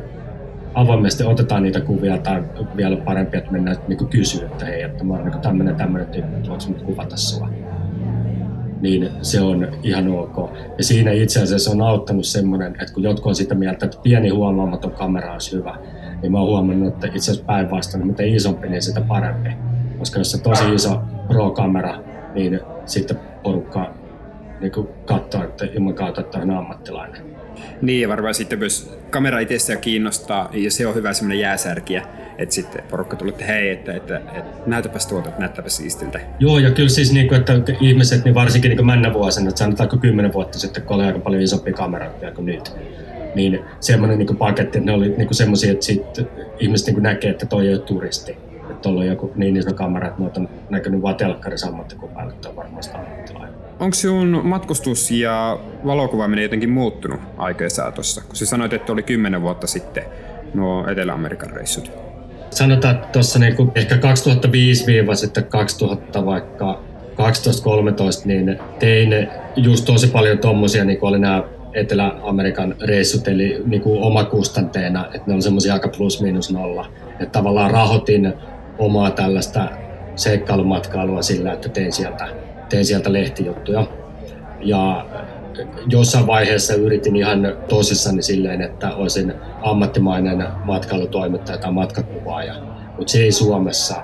[0.75, 2.43] avoimesti otetaan niitä kuvia tai
[2.77, 6.37] vielä parempi, että mennään niin kysyä, että hei, että mä olen niin tämmöinen, tämmöinen tyyppi,
[6.37, 7.49] että voiko kuvata sua
[8.85, 10.51] niin se on ihan ok.
[10.79, 14.29] Ja siinä itse asiassa on auttanut semmoinen, että kun jotkut on sitä mieltä, että pieni
[14.29, 15.77] huomaamaton kamera olisi hyvä,
[16.23, 19.51] niin mä oon huomannut, että itse asiassa päinvastoin, mitä isompi, niin sitä parempi.
[19.99, 21.99] Koska jos se tosi iso pro-kamera,
[22.35, 23.95] niin sitten porukka
[24.61, 24.73] niin
[25.05, 27.23] katsoo, että ilman kautta, että on ammattilainen.
[27.83, 32.03] Niin, ja varmaan sitten myös kamera itsessään kiinnostaa, ja se on hyvä semmoinen jääsärkiä
[32.39, 36.21] että sitten porukka tuli, että hei, että, että, että näytäpäs tuota, että näyttäpä siistiltä.
[36.39, 39.97] Joo, ja kyllä siis niin kuin, että ihmiset, niin varsinkin niin männä vuosina, että sanotaanko
[39.97, 42.73] kymmenen vuotta sitten, kun oli aika paljon isompia kameroita kuin nyt,
[43.35, 46.21] niin semmoinen niin paketti, ne oli niin semmoisia, että sit
[46.61, 48.33] ihmiset niin näkee, että toi ei ole turisti.
[48.71, 52.49] Että tuolla on joku niin iso kamera, että noita on näkynyt vaan telkkarissa ammattikuvailla, että
[52.49, 53.64] on varmasti ammattilainen.
[53.81, 58.23] Onko sinun matkustus ja valokuvaaminen jotenkin muuttunut aikojen saatossa?
[58.27, 60.05] Kun sä sanoit, että oli kymmenen vuotta sitten
[60.55, 62.05] nuo Etelä-Amerikan reissut
[62.55, 63.99] sanotaan, että tuossa niinku ehkä 2005-2000
[66.27, 66.83] vaikka
[67.13, 67.17] 12-13,
[68.25, 74.03] niin tein just tosi paljon tommosia, niin kuin oli nämä Etelä-Amerikan reissut, eli niin kuin
[74.03, 76.87] omakustanteena, että ne oli semmoisia aika plus miinus nolla.
[77.11, 78.33] Että tavallaan rahoitin
[78.79, 79.69] omaa tällaista
[80.17, 82.29] seikkailumatkailua sillä, että tein sieltä,
[82.69, 83.87] tein sieltä lehtijuttuja.
[84.61, 85.07] Ja
[85.87, 92.55] jossain vaiheessa yritin ihan tosissani silleen, että olisin ammattimainen matkailutoimittaja tai matkakuvaaja,
[92.99, 93.95] mutta se ei Suomessa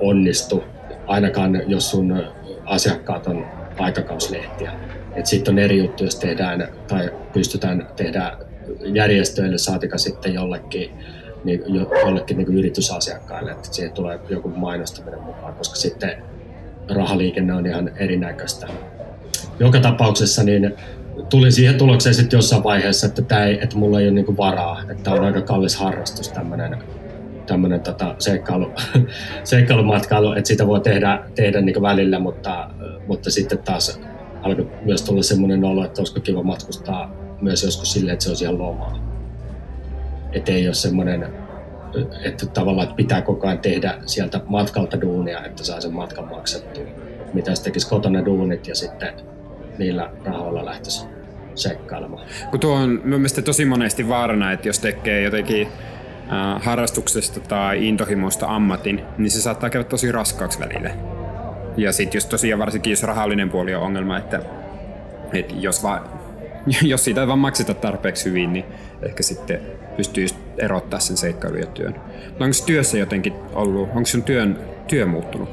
[0.00, 0.64] onnistu,
[1.06, 2.22] ainakaan jos sun
[2.64, 3.46] asiakkaat on
[3.78, 4.72] aikakauslehtiä.
[5.24, 8.36] Sitten on eri juttu, jos tehdään tai pystytään tehdä
[8.84, 10.90] järjestöille saatika sitten jollekin,
[11.44, 11.62] niin,
[12.04, 16.22] jollekin niin yritysasiakkaille, että siihen tulee joku mainostaminen mukaan, koska sitten
[16.88, 18.66] rahaliikenne on ihan erinäköistä
[19.60, 20.74] joka tapauksessa niin
[21.30, 24.82] tulin siihen tulokseen sitten jossain vaiheessa, että, tää ei, että mulla ei ole niinku varaa,
[24.90, 26.78] että on aika kallis harrastus tämmöinen
[27.46, 28.72] tämmönen tota seikkailu,
[29.44, 32.70] seikkailumatkailu, että sitä voi tehdä, tehdä niinku välillä, mutta,
[33.06, 34.00] mutta sitten taas
[34.42, 38.44] alkoi myös tulla semmoinen olo, että olisiko kiva matkustaa myös joskus silleen, että se olisi
[38.44, 38.98] ihan lomaa.
[40.32, 41.26] Että ei ole semmoinen,
[42.24, 46.84] että tavallaan että pitää koko ajan tehdä sieltä matkalta duunia, että saa sen matkan maksettua.
[47.34, 49.14] Mitä se tekisi kotona duunit ja sitten
[49.78, 51.06] niillä rahoilla lähtisi
[51.54, 52.26] seikkailemaan.
[52.50, 55.68] Kun tuo on mielestäni tosi monesti vaarana, että jos tekee jotenkin
[56.32, 60.90] äh, harrastuksesta tai intohimosta ammatin, niin se saattaa käydä tosi raskaaksi välillä.
[61.76, 64.40] Ja sitten jos tosiaan varsinkin jos rahallinen puoli on ongelma, että,
[65.32, 66.04] että jos, va,
[66.82, 68.64] jos siitä ei vaan makseta tarpeeksi hyvin, niin
[69.02, 69.60] ehkä sitten
[69.96, 70.26] pystyy
[70.58, 71.94] erottaa sen seikkailun ja työn.
[72.40, 75.48] Onko työssä jotenkin ollut, onko sun työn, työ muuttunut?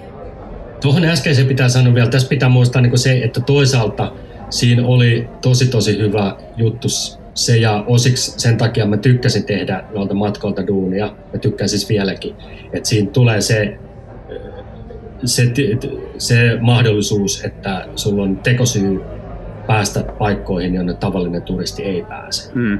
[0.82, 4.14] Tuohon äskeiseen pitää sanoa vielä, tässä pitää muistaa niin se, että toisaalta
[4.50, 6.88] siinä oli tosi tosi hyvä juttu
[7.34, 12.36] se ja osiksi sen takia mä tykkäsin tehdä noilta matkoilta duunia, ja tykkään siis vieläkin,
[12.74, 13.78] että siinä tulee se,
[15.26, 15.44] se,
[16.18, 19.02] se mahdollisuus, että sulla on tekosyy
[19.68, 22.52] päästä paikkoihin, jonne tavallinen turisti ei pääse.
[22.54, 22.80] Mm.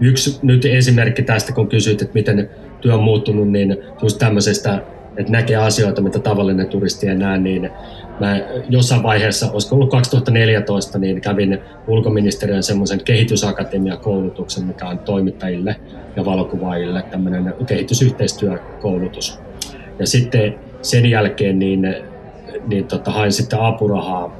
[0.00, 4.82] Yksi nyt esimerkki tästä, kun kysyit, että miten työ on muuttunut, niin just tämmöisestä
[5.18, 7.70] että näkee asioita, mitä tavallinen turisti ei näe, niin
[8.20, 15.76] mä jossain vaiheessa, olisiko ollut 2014, niin kävin ulkoministeriön semmoisen kehitysakatemia-koulutuksen, mikä on toimittajille
[16.16, 19.38] ja valokuvaajille tämmöinen kehitysyhteistyökoulutus.
[19.98, 21.96] Ja sitten sen jälkeen niin,
[22.66, 24.36] niin tota, hain sitten apurahaa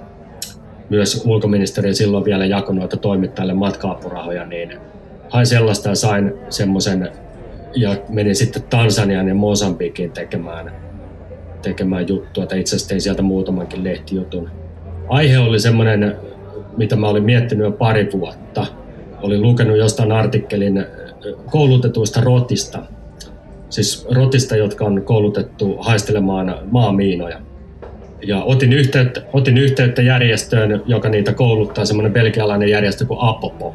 [0.91, 4.79] myös ulkoministeriö silloin vielä jakoi noita toimittajille matka-apurahoja, niin
[5.31, 7.11] hain sellaista ja sain semmoisen
[7.75, 10.73] ja menin sitten Tansanian ja Mosambikin tekemään,
[11.63, 14.51] tekemään juttua, itse asiassa tein sieltä muutamankin lehtijutun.
[15.09, 16.17] Aihe oli semmoinen,
[16.77, 18.67] mitä mä olin miettinyt jo pari vuotta.
[19.23, 20.85] Olin lukenut jostain artikkelin
[21.51, 22.83] koulutetuista rotista,
[23.69, 27.41] siis rotista, jotka on koulutettu haistelemaan maamiinoja.
[28.23, 33.75] Ja otin yhteyttä, otin yhteyttä järjestöön, joka niitä kouluttaa, semmoinen belgialainen järjestö kuin Apopo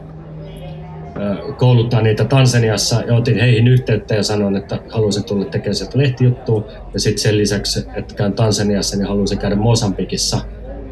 [1.58, 6.68] kouluttaa niitä Tansaniassa ja otin heihin yhteyttä ja sanoin, että haluaisin tulla tekemään sieltä lehtijuttua.
[6.94, 10.42] Ja sitten sen lisäksi, että käyn Tansaniassa, niin haluaisin käydä Mosambikissa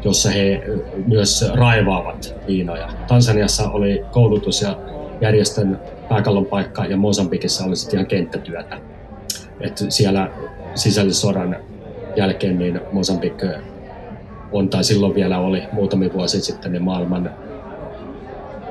[0.04, 0.62] jossa he
[1.06, 2.88] myös raivaavat viinoja.
[3.08, 4.78] Tansaniassa oli koulutus ja
[5.20, 8.78] järjestön pääkallon paikka ja Mosambikissa oli sitten ihan kenttätyötä.
[9.60, 10.30] Et siellä
[10.74, 11.56] sisällissodan
[12.16, 13.42] jälkeen niin Mosambik
[14.52, 17.34] on tai silloin vielä oli muutamia vuosia sitten niin maailman,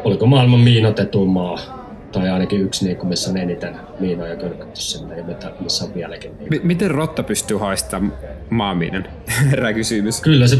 [0.03, 5.17] oliko maailman miinotetun maa tai ainakin yksi, niin kuin, missä on eniten miinoja kylvetty sinne
[5.17, 5.23] ja
[5.59, 6.31] missä on vieläkin.
[6.39, 6.61] Niin.
[6.61, 8.13] M- miten rotta pystyy haistamaan
[8.49, 9.07] maamiinen?
[9.51, 10.21] Herää kysymys.
[10.21, 10.57] Kyllä se,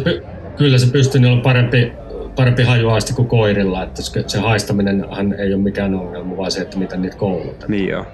[0.57, 1.91] kyllä se pystyy, niin on parempi,
[2.35, 5.05] parempi hajuaisti kuin koirilla, että se haistaminen
[5.37, 7.71] ei ole mikään ongelma, vaan se, että miten niitä koulutetaan.
[7.71, 8.05] Niin joo.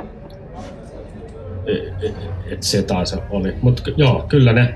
[2.02, 2.16] Et,
[2.52, 3.56] et se taas oli.
[3.62, 4.76] Mutta joo, kyllä ne,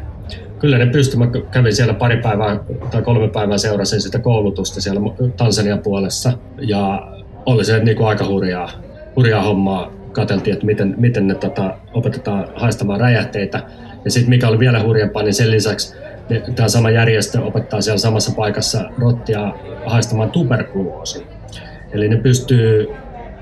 [0.62, 1.20] kyllä ne pystyi.
[1.20, 2.60] Mä kävin siellä pari päivää
[2.92, 5.02] tai kolme päivää seurasin sitä koulutusta siellä
[5.38, 6.34] Tansanian puolessa.
[6.60, 7.08] Ja
[7.46, 8.70] oli se niin kuin aika hurjaa,
[9.16, 9.92] hurjaa hommaa.
[10.12, 13.64] Kateltiin, että miten, miten ne tota, opetetaan haistamaan räjähteitä.
[14.06, 15.96] Ja sitten mikä oli vielä hurjempaa, niin sen lisäksi
[16.56, 19.54] tämä sama järjestö opettaa siellä samassa paikassa rottia
[19.86, 21.26] haistamaan tuberkuloosi.
[21.92, 22.88] Eli ne pystyy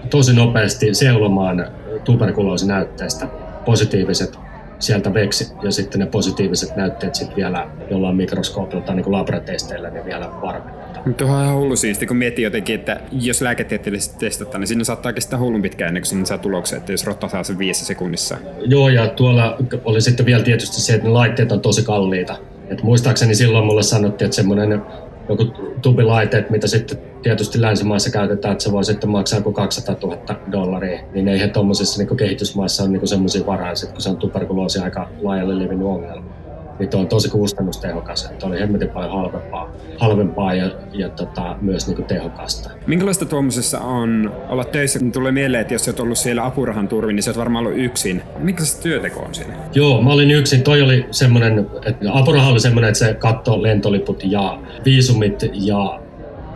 [0.09, 1.67] tosi nopeasti seulomaan
[2.03, 3.27] tuberkuloosinäytteistä
[3.65, 4.48] positiiviset
[4.79, 10.05] sieltä veksi ja sitten ne positiiviset näytteet sitten vielä jollain mikroskoopilla tai niin labratesteillä niin
[10.05, 11.13] vielä varmennetaan.
[11.13, 15.13] Tuo on ihan hullu siisti, kun miettii jotenkin, että jos lääketieteellisesti testataan, niin sinne saattaa
[15.13, 18.37] kestää hullun pitkään ennen kuin sinne saa tuloksia, että jos rotta saa sen viisi sekunnissa.
[18.65, 22.35] Joo, ja tuolla oli sitten vielä tietysti se, että ne laitteet on tosi kalliita.
[22.69, 24.81] Et muistaakseni silloin mulle sanottiin, että semmoinen
[25.29, 25.45] joku
[25.81, 31.01] tubilaiteet, mitä sitten tietysti länsimaissa käytetään, että se voi sitten maksaa kuin 200 000 dollaria,
[31.13, 35.59] niin eihän tuommoisessa niin kehitysmaissa ole niin semmoisia varaa, kun se on tuberkuloosi aika laajalle
[35.59, 36.38] levinnyt ongelma
[36.79, 38.25] niin on tosi kustannustehokas.
[38.25, 42.69] Että oli hemmetin paljon halvempaa, halvempaa ja, ja tota, myös niin kuin tehokasta.
[42.87, 44.99] Minkälaista tuommoisessa on olla töissä?
[45.13, 48.21] Tulee mieleen, että jos olet ollut siellä apurahan turvin, niin sä oot varmaan ollut yksin.
[48.37, 49.53] Minkälaista työteko on siinä?
[49.73, 50.63] Joo, mä olin yksin.
[50.63, 55.99] Toi oli semmoinen, että apuraha oli semmoinen, että se katsoi lentoliput ja viisumit ja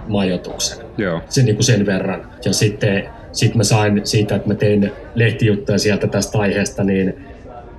[0.07, 0.85] majoituksen.
[0.97, 1.21] Joo.
[1.29, 2.29] Se, niin kuin sen verran.
[2.45, 7.25] Ja sitten sit mä sain siitä, että mä tein lehtijuttuja sieltä tästä aiheesta, niin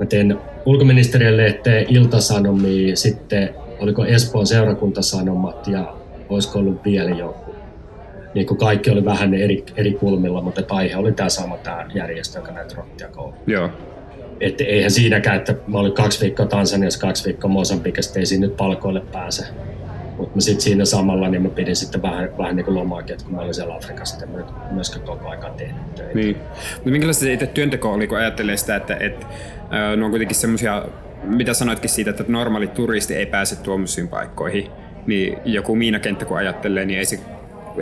[0.00, 5.94] mä tein ulkoministeriön lehteen Iltasanomia, sitten oliko Espoon seurakuntasanomat ja
[6.28, 7.54] olisiko ollut vielä joku.
[8.34, 12.38] Niin kuin kaikki oli vähän eri, eri kulmilla, mutta aihe oli tämä sama tämä järjestö,
[12.38, 13.08] joka näitä rottia.
[13.46, 13.70] Joo.
[14.40, 18.56] Että eihän siinäkään, että mä olin kaksi viikkoa Tansaniassa, kaksi viikkoa Mosambikista, ei siinä nyt
[18.56, 19.44] palkoille pääse.
[20.18, 23.34] Mutta sitten siinä samalla niin mä pidin sitten vähän, vähän niin kuin lomaakin, että kun
[23.34, 24.38] mä olin siellä Afrikassa, että
[24.70, 26.14] myöskään koko ajan tehnyt töitä.
[26.14, 26.36] Niin.
[26.74, 29.26] Mutta minkälaista se itse työnteko oli, kun ajattelee sitä, että, että
[29.96, 30.84] ne on kuitenkin semmoisia,
[31.22, 34.70] mitä sanoitkin siitä, että normaali turisti ei pääse tuommoisiin paikkoihin,
[35.06, 37.20] niin joku miinakenttä kun ajattelee, niin ei se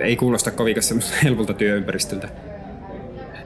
[0.00, 2.28] ei kuulosta kovinkaan semmoista helpolta työympäristöltä.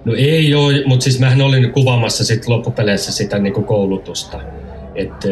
[0.04, 4.40] No ei ole, mutta siis mähän olin kuvaamassa sit loppupeleissä sitä niin koulutusta.
[4.94, 5.28] että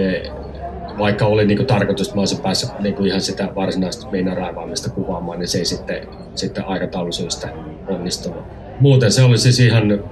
[0.99, 5.39] vaikka oli niin tarkoitus, että mä olisin päässyt niin kuin ihan sitä varsinaista raivaamista kuvaamaan,
[5.39, 7.49] niin se ei sitten, sitten aikataulusyistä
[7.89, 8.45] onnistunut.
[8.81, 10.05] Muuten se oli siis ihan,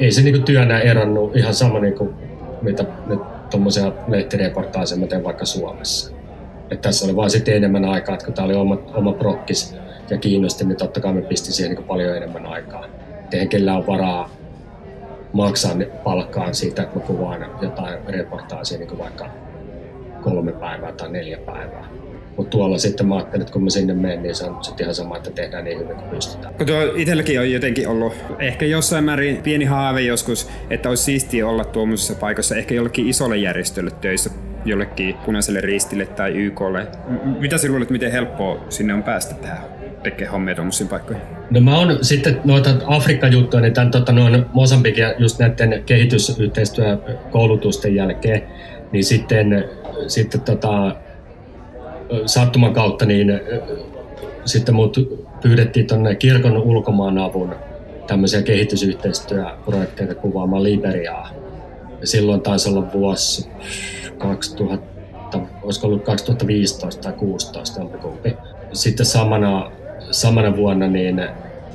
[0.00, 2.14] ei se niin kuin työnä eronnut ihan sama niin kuin,
[2.62, 6.12] mitä nyt tuommoisia lehtireportaaseja teen vaikka Suomessa.
[6.70, 9.76] Et tässä oli vaan sitten enemmän aikaa, että kun tämä oli oma, oma prokkis
[10.10, 12.84] ja kiinnosti, niin totta kai me pistin siihen niin paljon enemmän aikaa.
[13.32, 14.30] Eihän kellään ole varaa
[15.32, 19.30] maksaa palkkaan siitä, että mä kuvaan jotain reportaasia niin vaikka
[20.22, 21.88] kolme päivää tai neljä päivää.
[22.38, 24.94] Mutta tuolla sitten mä ajattelin, että kun mä sinne menen, niin se on sitten ihan
[24.94, 26.54] sama, että tehdään niin hyvin kuin pystytään.
[26.54, 31.46] Kun tuo itselläkin on jotenkin ollut ehkä jossain määrin pieni haave joskus, että olisi siistiä
[31.46, 34.30] olla tuommoisessa paikassa, ehkä jollekin isolle järjestölle töissä,
[34.64, 36.86] jollekin punaiselle ristille tai YKlle.
[37.40, 39.64] Mitä sinulle, että miten helppoa sinne on päästä tähän
[40.02, 41.22] tekemään hommia tuommoisiin paikkoihin?
[41.50, 48.42] No mä oon sitten noita Afrikka-juttuja, niin tämän tota, noin Mosambikin just näiden kehitysyhteistyökoulutusten jälkeen,
[48.92, 49.64] niin sitten
[50.06, 50.96] sitten tota,
[52.26, 53.40] sattuman kautta niin
[54.44, 54.96] sitten mut
[55.42, 57.54] pyydettiin tuonne kirkon ulkomaanavun
[58.06, 61.30] tämmöisiä kehitysyhteistyöprojekteja kuvaamaan Liberiaa.
[62.00, 63.48] Ja silloin taisi olla vuosi
[64.18, 68.36] 2000, olisiko ollut 2015 tai 2016 jompikumpi.
[68.72, 69.70] Sitten samana,
[70.10, 71.22] samana vuonna niin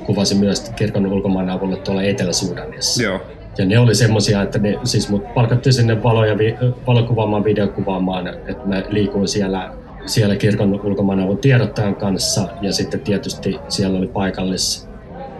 [0.06, 3.02] kuvasin myös kirkon ulkomaanavulle tuolla Etelä-Sudanissa.
[3.02, 3.20] Joo.
[3.58, 6.36] Ja ne oli semmoisia, että ne, siis mut palkattiin sinne valoja,
[6.86, 9.70] valokuvaamaan, videokuvaamaan, että mä liikuin siellä,
[10.06, 14.88] siellä kirkon ulkomaanavun tiedottajan kanssa ja sitten tietysti siellä oli paikallis,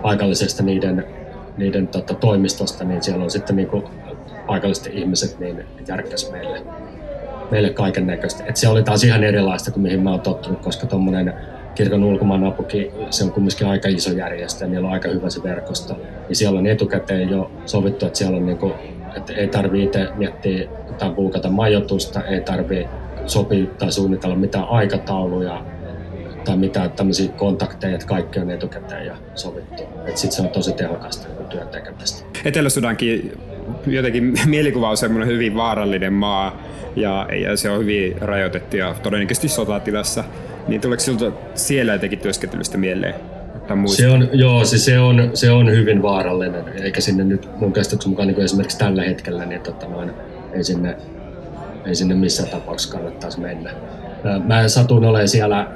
[0.03, 1.07] paikallisesta niiden,
[1.57, 3.85] niiden tota, toimistosta, niin siellä on sitten niinku
[4.47, 6.63] paikalliset ihmiset niin järkkäs meille,
[7.51, 8.45] meille kaiken näköistä.
[8.45, 11.35] Et se oli taas ihan erilaista kuin mihin mä oon tottunut, koska tuommoinen
[11.75, 15.97] kirkon ulkomaanapukin, se on kumminkin aika iso järjestö ja niillä on aika hyvä se verkosto.
[16.29, 18.73] Ja siellä on etukäteen jo sovittu, että siellä on niinku,
[19.17, 22.89] että ei tarvitse itse miettiä tai buukata majoitusta, ei tarvitse
[23.27, 25.65] sopii tai suunnitella mitään aikatauluja
[26.45, 29.83] tai mitään tämmöisiä kontakteja, että kaikki on etukäteen ja sovittu.
[30.15, 32.27] Sitten se on tosi tehokasta niin työn tekemistä.
[32.45, 33.33] Etelä-Sudankin
[33.87, 36.63] jotenkin mielikuva on semmoinen hyvin vaarallinen maa
[36.97, 40.25] ja, ja se on hyvin rajoitettu ja todennäköisesti sotatilassa.
[40.69, 43.15] Niin tuleeko siltä siellä jotenkin työskentelystä mieleen?
[43.87, 48.11] Se on, joo, siis se on, se on hyvin vaarallinen, eikä sinne nyt mun käsityksen
[48.11, 50.11] mukaan niin kuin esimerkiksi tällä hetkellä, niin tota noin,
[50.53, 50.97] ei, sinne,
[51.87, 53.71] ei sinne missään tapauksessa kannattaisi mennä.
[54.45, 55.67] Mä satun olemaan siellä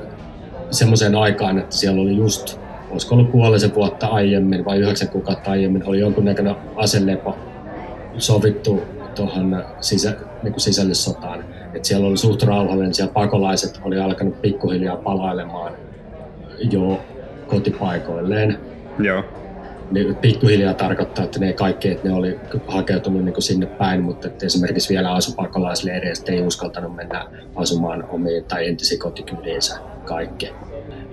[0.70, 2.58] semmoiseen aikaan, että siellä oli just,
[2.90, 7.36] olisiko ollut puolisen vuotta aiemmin vai yhdeksän kuukautta aiemmin, oli jonkunnäköinen aselepo
[8.18, 8.82] sovittu
[9.14, 11.44] tuohon sisä, niin sisällissotaan.
[11.74, 15.72] Et siellä oli suht rauhallinen, siellä pakolaiset oli alkanut pikkuhiljaa palailemaan
[16.70, 17.00] jo
[17.46, 18.58] kotipaikoilleen.
[18.98, 19.24] Joo.
[19.90, 24.46] Niin pikkuhiljaa tarkoittaa, että ne kaikki, että ne oli hakeutunut niin sinne päin, mutta että
[24.46, 30.50] esimerkiksi vielä asupakolaisleireistä ei uskaltanut mennä asumaan omiin tai entisiin kotikyliinsä kaikki.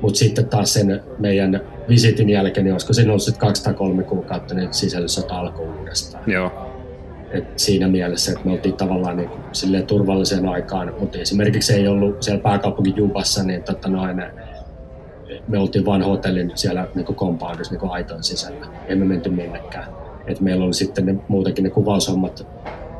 [0.02, 4.04] Mutta sitten taas sen meidän visitin jälkeen, niin olisiko siinä ollut sitten kaksi tai kolme
[4.04, 6.24] kuukautta, niin sisällissota alkoi uudestaan.
[6.28, 6.52] Joo.
[7.32, 12.24] Et siinä mielessä, että me oltiin tavallaan niin kuin, turvalliseen aikaan, mutta esimerkiksi ei ollut
[12.24, 14.24] siellä pääkaupunki Jubassa, niin tota noin,
[15.48, 18.68] me oltiin vain hotellin siellä niin compoundissa niin aitan sisällä.
[18.88, 19.88] Emme menty minnekään.
[20.28, 22.48] Et meillä oli sitten ne, muutenkin ne kuvaushommat,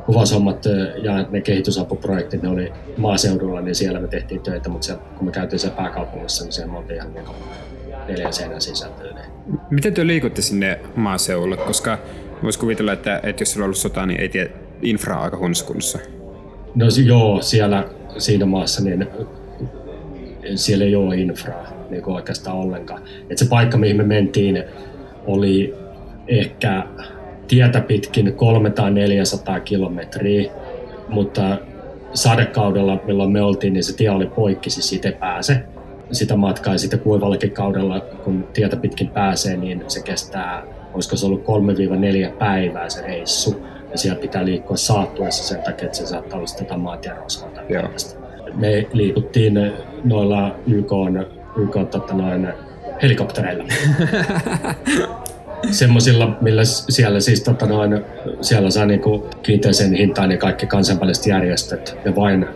[0.06, 0.64] kuvaushommat
[1.02, 5.32] ja ne kehitysapuprojektit, ne oli maaseudulla, niin siellä me tehtiin töitä, mutta siellä, kun me
[5.32, 7.24] käytiin siellä pääkaupungissa, niin siellä me oltiin ihan niin
[8.08, 8.94] neljän seinän sisällä.
[9.70, 11.56] Miten te liikutte sinne maaseudulle?
[11.56, 11.98] Koska
[12.42, 14.50] voisi kuvitella, että, että jos sulla on ollut sota, niin ei tiedä,
[14.82, 15.98] infra aika huonossa
[16.74, 19.06] No joo, siellä siinä maassa niin
[20.54, 23.02] siellä ei ole infraa niin kuin oikeastaan ollenkaan.
[23.30, 24.64] Et se paikka, mihin me mentiin,
[25.26, 25.74] oli
[26.28, 26.82] ehkä
[27.48, 30.52] tietä pitkin 300 tai 400 kilometriä,
[31.08, 31.58] mutta
[32.14, 35.62] sadekaudella, milloin me oltiin, niin se tie oli poikki, siis siitä ei pääse.
[36.12, 40.62] Sitä matkaa ja sitten kuivallakin kaudella, kun tietä pitkin pääsee, niin se kestää,
[40.94, 41.44] olisiko se ollut
[42.30, 43.62] 3-4 päivää se reissu.
[43.90, 47.60] Ja siellä pitää liikkua saattuessa sen takia, että se saattaa olla sitä maatiarosvalta.
[48.56, 49.72] Me liikuttiin
[50.04, 50.90] noilla YK,
[51.56, 52.48] YK tota noin,
[53.02, 53.64] helikoptereilla.
[55.70, 58.04] Semmoisilla, millä siellä siis tota noin,
[58.40, 62.46] siellä saa niinku kiinteisen hintaan ja kaikki kansainväliset järjestöt ja vain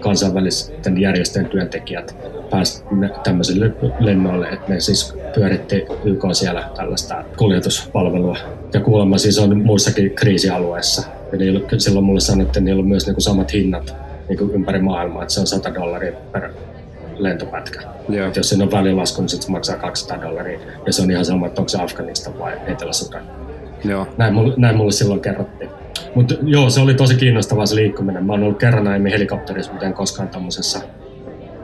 [0.00, 2.16] kansainvälisten järjestöjen työntekijät
[2.50, 8.36] pääsivät tämmöisille lennoille, että me siis pyöritti YK siellä tällaista kuljetuspalvelua.
[8.74, 11.08] Ja kuulemma siis on muissakin kriisialueissa.
[11.32, 15.22] Ja niillä, silloin mulle sanottiin, että niillä on myös niinku samat hinnat niinku ympäri maailmaa,
[15.22, 16.50] että se on 100 dollaria per
[17.18, 17.80] lentopätkä.
[18.12, 18.32] Yeah.
[18.36, 20.58] jos siinä on välilasku, niin se maksaa 200 dollaria.
[20.86, 23.22] Ja se on ihan sama, että onko se Afganistan vai Etelä-Sudan.
[23.84, 24.06] Joo.
[24.16, 25.70] Näin, mulle, näin mulle silloin kerrottiin.
[26.14, 28.24] Mutta joo, se oli tosi kiinnostavaa se liikkuminen.
[28.24, 30.80] Mä oon ollut kerran aiemmin helikopterissa, mutta en koskaan tuommoisessa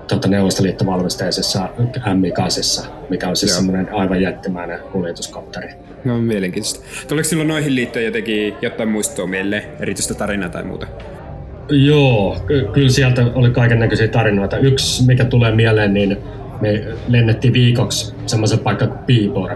[0.09, 5.69] tota, Neuvostoliittovalmisteisessa M8, mikä on siis semmoinen aivan jättimäinen kuljetuskopteri.
[6.05, 6.85] No mielenkiintoista.
[7.09, 10.87] Tuleeko silloin noihin liittyen jotenkin jotain muistoa mieleen, erityistä tarinaa tai muuta?
[11.69, 14.57] Joo, ky- kyllä sieltä oli kaiken näköisiä tarinoita.
[14.57, 16.17] Yksi, mikä tulee mieleen, niin
[16.61, 19.51] me lennettiin viikoksi semmoisen paikka kuin Piipor,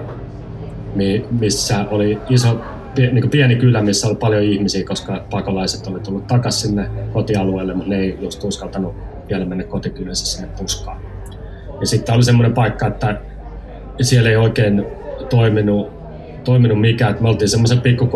[1.30, 2.60] missä oli iso
[2.96, 7.90] niin pieni kylä, missä oli paljon ihmisiä, koska pakolaiset oli tullut takaisin sinne kotialueelle, mutta
[7.90, 8.94] ne ei just uskaltanut
[9.28, 11.00] vielä mennä kotikylässä sinne puskaan.
[11.80, 13.20] Ja sitten oli semmoinen paikka, että
[14.00, 14.86] siellä ei oikein
[15.30, 15.88] toiminut,
[16.44, 17.16] toiminut mikään.
[17.20, 18.06] Me oltiin semmoisen pikku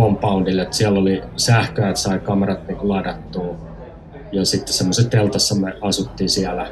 [0.63, 3.70] että siellä oli sähköä, että sai kamerat niin ladattua
[4.33, 6.67] ja sitten semmoisen teltassa me asuttiin siellä.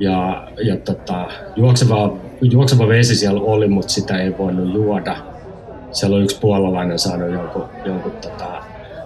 [0.00, 5.16] Ja, ja tota, juokseva, juokseva vesi siellä oli, mutta sitä ei voinut juoda.
[5.90, 8.62] Siellä on yksi puolalainen saanut jonkun, jonkun tota,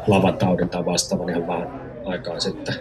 [0.07, 2.75] lavataudin tai vastaavan ihan vähän aikaa sitten.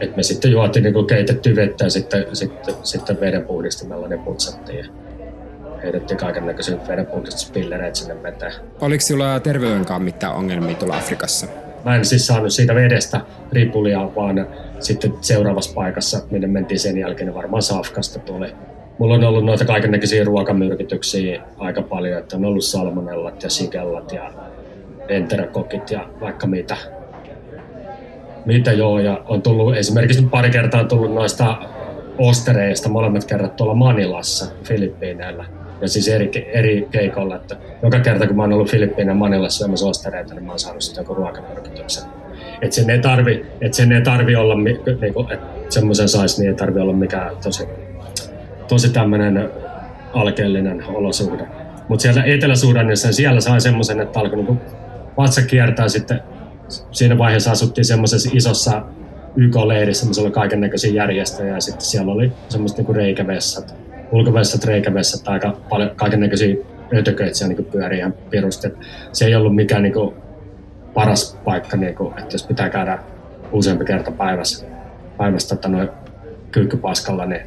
[0.00, 4.78] Et me sitten juotiin niin keitetty vettä ja sitten, sitten, sitten vedenpuhdistimella ne putsattiin.
[4.78, 4.86] Ja
[5.82, 8.52] heitettiin kaiken näköisiä vedenpuhdistuspillereitä sinne veteen.
[8.80, 11.46] Oliko sinulla terveydenkaan mitään ongelmia tuolla Afrikassa?
[11.84, 13.20] Mä en siis saanut siitä vedestä
[13.52, 14.46] ripulia, vaan
[14.80, 18.54] sitten seuraavassa paikassa, minne mentiin sen jälkeen, niin varmaan Safkasta tuli.
[18.98, 24.32] Mulla on ollut noita kaikennäköisiä ruokamyrkytyksiä aika paljon, että on ollut salmonellat ja sikellat ja
[25.08, 26.76] enterakokit ja vaikka mitä.
[28.46, 31.56] Mitä joo, ja on tullut esimerkiksi pari kertaa tullut noista
[32.18, 35.44] ostereista molemmat kerrat tuolla Manilassa, Filippiineillä
[35.84, 39.86] ja siis eri, eri keikolla, että joka kerta kun mä oon ollut Filippiinän Manilassa syömässä
[39.86, 42.04] ostereita, niin mä oon saanut sitten joku ruokamyrkytyksen.
[42.62, 46.54] Että sen ei tarvi, että sen ei tarvi olla, niinku, että semmoisen saisi, niin ei
[46.54, 47.68] tarvi olla mikään tosi,
[48.68, 49.50] tosi tämmöinen
[50.12, 51.46] alkeellinen olosuhde.
[51.88, 54.56] Mutta siellä Etelä-Sudanissa, siellä sai semmoisen, että alkoi niinku
[55.16, 56.20] vatsa kiertää sitten
[56.90, 58.82] siinä vaiheessa asuttiin semmoisessa isossa
[59.36, 63.74] YK-leirissä, missä oli kaiken näköisiä järjestöjä ja sitten siellä oli semmoiset niin reikävessat,
[64.14, 66.56] ulkovessat, reikävessat, aika paljon kaiken näköisiä
[66.94, 68.68] ötököitä siellä niin pyörii ihan pirusti.
[69.12, 70.14] Se ei ollut mikään niin kuin,
[70.94, 72.98] paras paikka, niin kuin, että jos pitää käydä
[73.52, 74.66] useampi kerta päivässä,
[75.16, 75.88] päivässä tota, noin
[76.52, 77.42] kyykkypaskalla, niin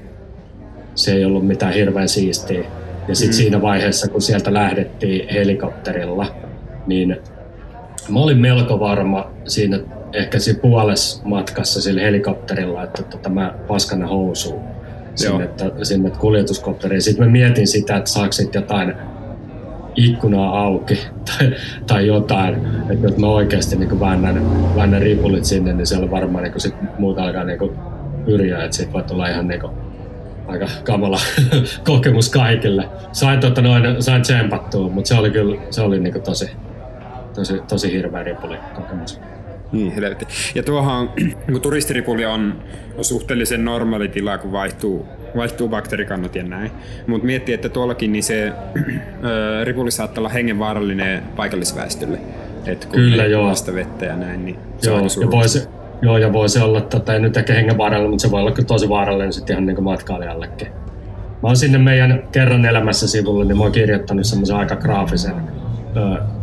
[0.95, 2.63] se ei ollut mitään hirveän siistiä.
[3.07, 3.37] Ja sitten mm.
[3.37, 6.35] siinä vaiheessa, kun sieltä lähdettiin helikopterilla,
[6.87, 7.17] niin
[8.09, 9.79] mä olin melko varma siinä
[10.13, 14.76] ehkä siinä puolessa matkassa sillä helikopterilla, että tota, mä paskan housuun
[15.17, 17.01] sinne, että, sinne kuljetuskopteriin.
[17.01, 18.93] Sitten mä mietin sitä, että saako jotain
[19.95, 20.99] ikkunaa auki
[21.37, 21.53] tai,
[21.87, 22.55] tai jotain,
[22.89, 24.41] että jos mä oikeasti niin väännän,
[24.75, 27.59] väännän ripulit sinne, niin siellä varmaan niin sit muuta alkaa niin
[28.27, 29.71] yriä, että siitä voi tulla ihan niin kuin,
[30.47, 31.19] aika kamala
[31.83, 32.89] kokemus kaikille.
[33.11, 36.51] Sain, tota noin, sain tsempattua, mutta se oli kyllä se oli niin tosi,
[37.33, 39.19] tosi, tosi hirveä ripuli kokemus.
[39.71, 40.27] Niin, helvetti.
[40.55, 41.09] Ja tuohan,
[41.51, 42.63] kun turistiripuli on,
[43.01, 45.05] suhteellisen normaali tila, kun vaihtuu,
[45.35, 46.71] vaihtuu bakteerikannat ja näin.
[47.07, 48.51] Mutta miettii, että tuollakin niin se
[49.23, 52.19] ö, ripuli saattaa olla hengenvaarallinen paikallisväestölle.
[52.65, 53.53] Et kun Kyllä, joo.
[53.73, 55.67] vettä ja näin, niin se joo, on ja voi se,
[56.01, 58.67] joo, ja voi se olla, tota, ei nyt ehkä hengenvaarallinen, mutta se voi olla kyllä
[58.67, 60.67] tosi vaarallinen sitten ihan niin matkailijallekin.
[61.43, 65.35] Mä oon sinne meidän kerran elämässä sivulle, niin mä oon kirjoittanut semmoisen aika graafisen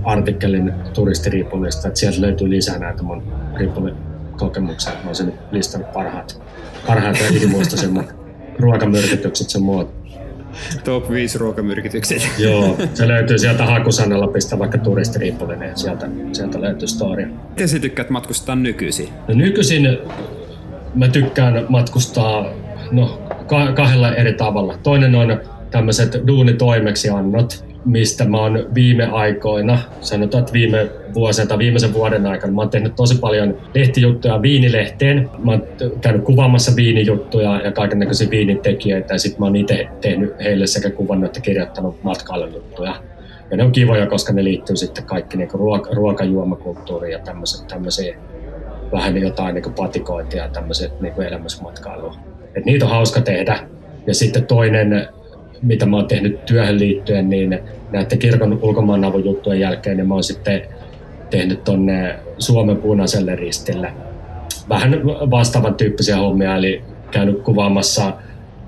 [0.05, 3.23] artikkelin turistiripulista, että sieltä löytyy lisää näitä mun
[3.57, 4.93] ripulikokemuksia.
[4.93, 6.43] Mä oon sen listannut parhaat,
[6.87, 8.05] parhaat ja mun
[8.59, 10.05] ruokamyrkytykset sen muut.
[10.85, 12.31] Top 5 ruokamyrkytykset.
[12.39, 17.27] Joo, se löytyy sieltä hakusanalla, pistä vaikka turistiripuli, niin sieltä, sieltä löytyy story.
[17.51, 19.09] Miten sä tykkäät matkustaa nykyisin?
[19.29, 19.99] No nykyisin
[20.95, 22.47] mä tykkään matkustaa
[22.91, 23.21] no,
[23.75, 24.79] kahdella eri tavalla.
[24.83, 25.41] Toinen on
[25.71, 32.53] tämmöiset duunitoimeksiannot, mistä mä oon viime aikoina, sanotaan, että viime vuosina tai viimeisen vuoden aikana,
[32.53, 35.31] mä oon tehnyt tosi paljon lehtijuttuja viinilehteen.
[35.45, 35.67] Mä oon
[36.01, 40.91] käynyt kuvaamassa viinijuttuja ja kaiken näköisiä viinitekijöitä ja sitten mä oon itse tehnyt heille sekä
[40.91, 42.95] kuvannut että kirjoittanut matkailujuttuja.
[43.51, 47.19] Ja ne on kivoja, koska ne liittyy sitten kaikki niin ruoka, ruokajuomakulttuuriin ja
[47.69, 48.17] tämmöisiä
[48.93, 52.17] vähän jotain niin patikointia ja tämmöiset niin elämysmatkailua.
[52.55, 53.59] Et niitä on hauska tehdä.
[54.07, 55.09] Ja sitten toinen
[55.65, 57.59] mitä mä oon tehnyt työhön liittyen, niin
[57.93, 60.63] näiden kirkon ulkomaanavun juttujen jälkeen niin mä oon sitten
[61.31, 63.93] tehnyt tonne Suomen punaiselle ristille
[64.69, 68.13] vähän vastaavan tyyppisiä hommia, eli käynyt kuvaamassa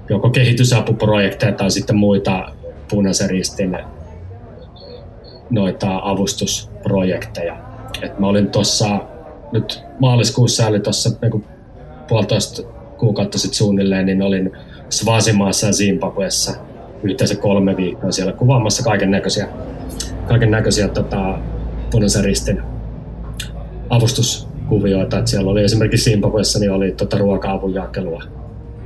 [0.09, 2.53] joko kehitysapuprojekteja tai sitten muita
[2.91, 3.79] punaisen ristin
[5.51, 7.57] noita avustusprojekteja.
[8.03, 9.01] Et mä olin tuossa
[9.53, 11.45] nyt maaliskuussa, eli tuossa niin
[12.09, 12.63] puolitoista
[12.99, 14.53] kuukautta sitten suunnilleen, niin olin
[14.91, 16.57] Svasimaassa ja Zimbabwessa
[17.03, 19.49] yhteensä kolme viikkoa siellä kuvaamassa kaiken näköisiä,
[20.29, 21.39] kaiken näköisiä tota,
[21.91, 22.63] punaisen ristin
[23.91, 25.19] avustuskuvioita.
[25.19, 28.23] Et siellä oli esimerkiksi Zimbabwessa niin oli tota, ruoka-avun jakelua.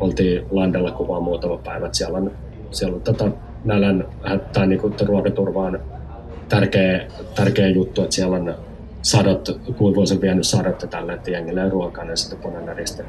[0.00, 1.86] Oltiin landella kuvaa muutama päivä.
[1.86, 2.30] Et siellä on,
[2.70, 3.30] siellä on tota,
[3.64, 4.06] nälän
[4.52, 5.80] tai niinku, ruokaturva on
[6.48, 8.54] tärkeä, tärkeä juttu, että siellä on
[9.02, 13.02] sadot, kuivuisen vienyt sadot ja tällä, että jengillä ruokaa, niin sitten punainen risti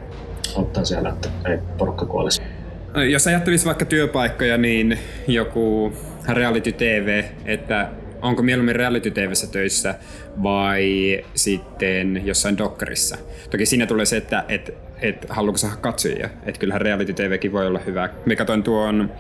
[0.58, 2.42] auttaa siellä, että ei porukka kuolisi.
[2.96, 5.94] Jos ajattelisi vaikka työpaikkoja, niin joku
[6.30, 7.90] reality TV, että
[8.22, 9.96] onko mieluummin reality TVssä töissä
[10.44, 13.18] vai sitten jossain dokkarissa.
[13.50, 16.30] Toki siinä tulee se, että et, et haluatko saada katsojia.
[16.46, 18.10] Että kyllähän reality TVkin voi olla hyvä.
[18.26, 19.12] Me katsoin tuon,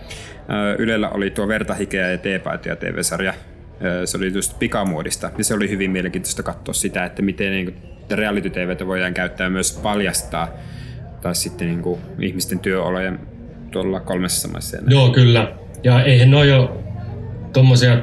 [0.77, 3.33] Ylellä oli tuo Vertahikeä ja Teepaitoja TV-sarja.
[4.05, 5.31] Se oli just pikamuodista.
[5.37, 7.75] Ja se oli hyvin mielenkiintoista katsoa sitä, että miten niin
[8.11, 10.47] reality TVtä voidaan käyttää myös paljastaa
[11.21, 13.19] tai sitten niin kuin, ihmisten työolojen
[13.71, 14.77] tuolla kolmessa maissa.
[14.87, 15.51] Joo, kyllä.
[15.83, 16.77] Ja eihän ne ole jo
[17.53, 17.97] tuommoisia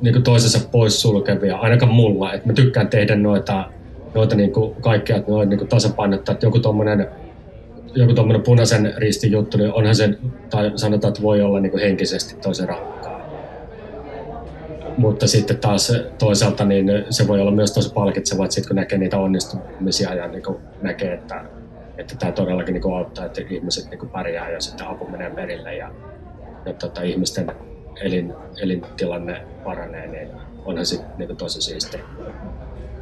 [0.00, 2.32] niin toisensa poissulkevia, ainakaan mulla.
[2.32, 3.70] Et mä tykkään tehdä noita,
[4.14, 7.08] noita niin kuin kaikkea, että noin niin tasapainottaa, että joku tuommoinen
[7.94, 10.18] joku tuommoinen punaisen ristin juttu, niin onhan se,
[10.50, 13.18] tai sanotaan, että voi olla niin kuin henkisesti tosi rankkaa.
[14.96, 18.98] Mutta sitten taas toisaalta niin se voi olla myös tosi palkitsevaa, että sitten kun näkee
[18.98, 20.42] niitä onnistumisia ja niin
[20.82, 21.44] näkee, että
[21.98, 25.90] että tämä todellakin niin auttaa, että ihmiset niin pärjää ja sitten apu menee perille ja,
[26.66, 27.52] ja tota, ihmisten
[28.00, 30.28] elin, elintilanne paranee, niin
[30.64, 32.00] onhan se niin tosi siisti,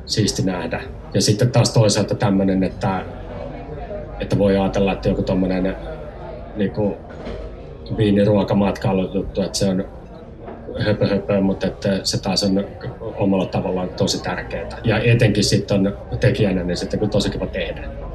[0.06, 0.80] siisti nähdä.
[1.14, 3.04] Ja sitten taas toisaalta tämmöinen, että,
[4.20, 5.76] että voi ajatella, että joku tuommoinen
[6.56, 6.72] niin
[7.96, 9.84] viiniruokamatkailu-juttu, että se on
[10.78, 12.66] höpö, höpö mutta että se taas on
[13.00, 14.78] omalla tavallaan tosi tärkeää.
[14.84, 18.05] Ja etenkin sitten on tekijänä, niin sitten on tosi kiva tehdä.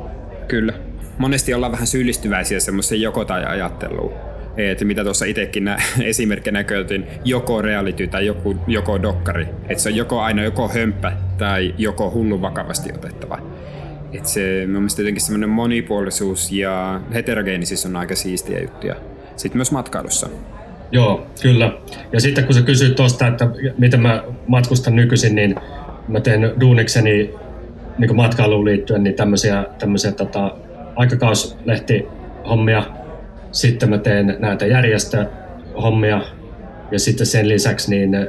[0.51, 0.73] Kyllä.
[1.17, 4.13] Monesti ollaan vähän syyllistyväisiä semmoiseen joko tai ajatteluun.
[4.57, 9.47] Että mitä tuossa itsekin nä- esimerkkinä näköitin, joko reality tai joku, joko dokkari.
[9.69, 13.39] Että se on joko aina joko hömpä tai joko hullu vakavasti otettava.
[14.13, 18.95] et se mielestä jotenkin semmoinen monipuolisuus ja heterogeenisyys on aika siistiä juttuja.
[19.35, 20.29] Sitten myös matkailussa.
[20.91, 21.77] Joo, kyllä.
[22.13, 25.55] Ja sitten kun sä kysyit tuosta, että miten mä matkustan nykyisin, niin
[26.07, 27.33] mä teen duunikseni
[28.01, 30.55] niin matkailuun liittyen niin tämmöisiä, tämmöisiä tota,
[30.95, 32.83] aikakauslehtihommia.
[33.51, 36.21] Sitten mä teen näitä järjestöhommia
[36.91, 38.27] ja sitten sen lisäksi niin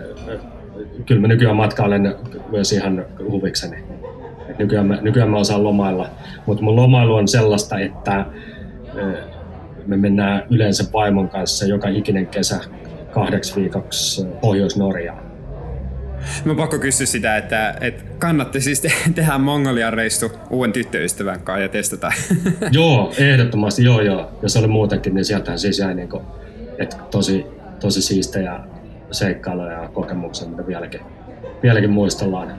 [1.07, 2.15] kyllä mä nykyään matkailen
[2.51, 3.77] myös ihan huvikseni.
[4.59, 6.09] nykyään, mä, nykyään mä osaan lomailla,
[6.47, 8.27] mutta mun lomailu on sellaista, että
[9.87, 12.61] me mennään yleensä vaimon kanssa joka ikinen kesä
[13.11, 15.32] kahdeksi viikoksi Pohjois-Norjaan.
[16.45, 21.63] Mä pakko kysyä sitä, että, että kannatti siis te- tehdä Mongolian reissu uuden tyttöystävän kanssa
[21.63, 22.13] ja testata.
[22.71, 24.39] joo, ehdottomasti, joo joo.
[24.43, 26.25] Ja se oli muutenkin, niin sieltähän siis jäi niin kuin,
[26.79, 27.47] että tosi,
[27.81, 28.61] tosi siistejä
[29.11, 31.01] seikkailuja ja kokemuksia, mitä vieläkin,
[31.63, 32.53] vieläkin muistellaan.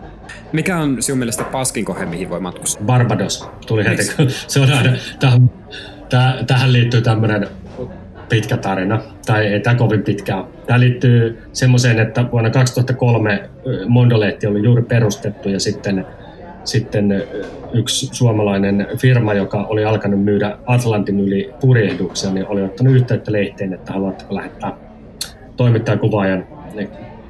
[0.52, 2.86] Mikä on sinun mielestä paskin kohe, mihin voi matkustaa?
[2.86, 5.50] Barbados tuli heti, kun se on aina, tähän,
[6.48, 7.48] tähän liittyy tämmöinen
[8.34, 13.50] pitkä tarina, tai ei tämä kovin pitkä Tämä liittyy semmoiseen, että vuonna 2003
[13.88, 16.06] Mondolehti oli juuri perustettu ja sitten,
[16.64, 17.24] sitten
[17.74, 23.74] yksi suomalainen firma, joka oli alkanut myydä Atlantin yli purjehduksia, niin oli ottanut yhteyttä lehteen,
[23.74, 24.78] että haluatteko lähettää
[25.58, 26.48] toimittajakuvaajan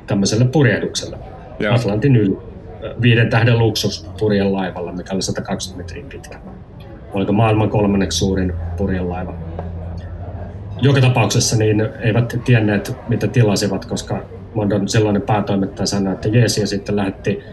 [0.08, 1.18] tämmöiselle purjehdukselle
[1.60, 1.76] Joo.
[1.76, 2.38] Atlantin yli
[3.02, 6.40] viiden tähden luksuspurjelaivalla, mikä oli 120 metriä pitkä.
[7.14, 9.34] Oliko maailman kolmanneksi suurin purjelaiva
[10.82, 16.68] joka tapauksessa niin eivät tienneet, mitä tilasivat, koska Mondon sellainen päätoimittaja sanoi, että jees, ja
[16.68, 17.44] sitten lähetti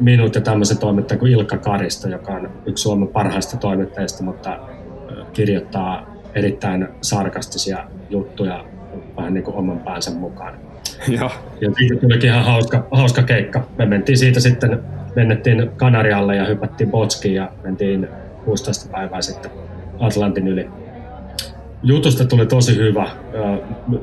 [0.00, 4.58] minut ja tämmöisen toimittajan kuin Ilkka Karisto, joka on yksi Suomen parhaista toimittajista, mutta
[5.32, 8.64] kirjoittaa erittäin sarkastisia juttuja
[9.16, 10.54] vähän niin kuin oman päänsä mukaan.
[11.08, 11.30] Ja,
[11.60, 13.66] ja siitä tulikin ihan hauska, hauska keikka.
[13.78, 14.80] Me mentiin siitä sitten,
[15.16, 18.08] mennettiin Kanarialle ja hypättiin Botskiin ja mentiin
[18.44, 19.50] 16 päivää sitten
[19.98, 20.70] Atlantin yli
[21.82, 23.06] jutusta tuli tosi hyvä.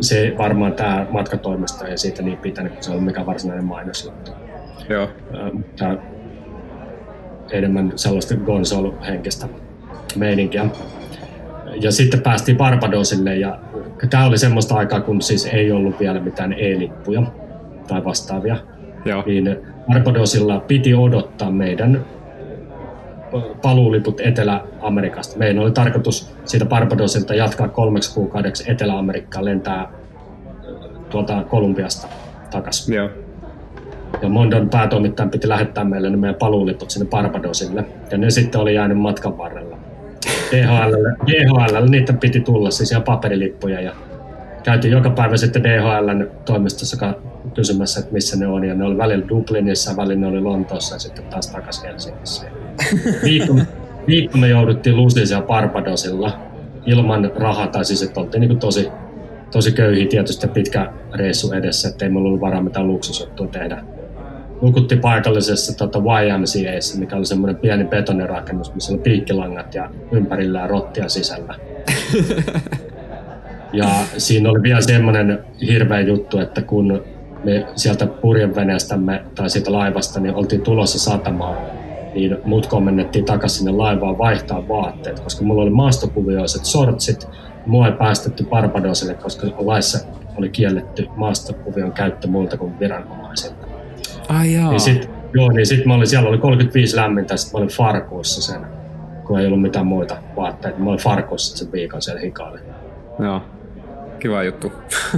[0.02, 4.32] Se varmaan tämä matkatoimisto ei siitä niin pitänyt, kun se on mikä varsinainen mainosjuttu.
[4.90, 5.10] Joo.
[5.54, 5.98] Mutta
[7.52, 9.48] enemmän sellaista Gonzalo-henkistä
[10.16, 10.66] meininkiä.
[11.82, 13.60] Ja sitten päästiin Barbadosille ja
[14.10, 17.24] tämä oli semmoista aikaa, kun siis ei ollut vielä mitään e-lippuja
[17.88, 18.58] tai vastaavia.
[19.06, 19.24] Joo.
[19.26, 19.58] Niin
[19.88, 22.06] Barbadosilla piti odottaa meidän
[23.62, 25.38] paluuliput Etelä-Amerikasta.
[25.38, 29.92] Meidän oli tarkoitus siitä Barbadosilta jatkaa kolmeksi kuukaudeksi Etelä-Amerikkaan, lentää
[31.10, 32.08] tuolta Kolumbiasta
[32.52, 32.96] takaisin.
[32.96, 33.10] Joo.
[34.22, 37.86] Ja Mondon päätoimittajan piti lähettää meille ne meidän paluuliput sinne Barbadosille.
[38.12, 39.78] Ja ne sitten oli jäänyt matkan varrella.
[40.52, 40.94] DHL,
[41.28, 43.82] DHL niitä piti tulla, siis ihan paperilippuja.
[43.82, 43.94] Ja
[44.64, 47.14] käytiin joka päivä sitten DHLn toimistossa
[47.54, 48.64] kysymässä, että missä ne on.
[48.64, 52.46] Ja ne oli välillä Dublinissa, välillä ne oli Lontoossa ja sitten taas takaisin Helsingissä.
[53.24, 53.56] Viikko,
[54.08, 56.40] viikko me jouduttiin Lusisia Barbadosilla
[56.86, 58.90] ilman rahaa, tai siis että oltiin niin tosi,
[59.52, 63.84] tosi köyhiä tietysti pitkä reissu edessä, että ei meillä ollut varaa mitään luksusjuttua tehdä.
[64.62, 71.10] Nukutti paikallisessa tota, YMCAssä, mikä oli semmoinen pieni betonirakennus, missä oli piikkilangat ja ympärillään rottia
[71.10, 71.56] sisällä.
[73.74, 77.04] Ja siinä oli vielä semmoinen hirveä juttu, että kun
[77.44, 81.58] me sieltä purjeveneestämme tai siitä laivasta, niin oltiin tulossa satamaan,
[82.14, 87.28] niin mut kommennettiin takaisin sinne laivaan vaihtaa vaatteet, koska mulla oli maastokuvioiset sortsit,
[87.66, 90.08] mua ei päästetty Barbadosille, koska laissa
[90.38, 93.68] oli kielletty maastokuvion käyttö muilta kuin viranomaisilta.
[94.30, 94.70] Ai jaa.
[94.70, 98.42] Niin sit, joo, niin sit mä olin, siellä oli 35 lämmintä, sit mä olin farkuissa
[98.42, 98.62] sen,
[99.28, 100.80] kun ei ollut mitään muita vaatteita.
[100.80, 102.60] Mä olin farkuissa sen viikon siellä hikaali.
[103.20, 103.42] Joo
[104.20, 104.72] kiva juttu.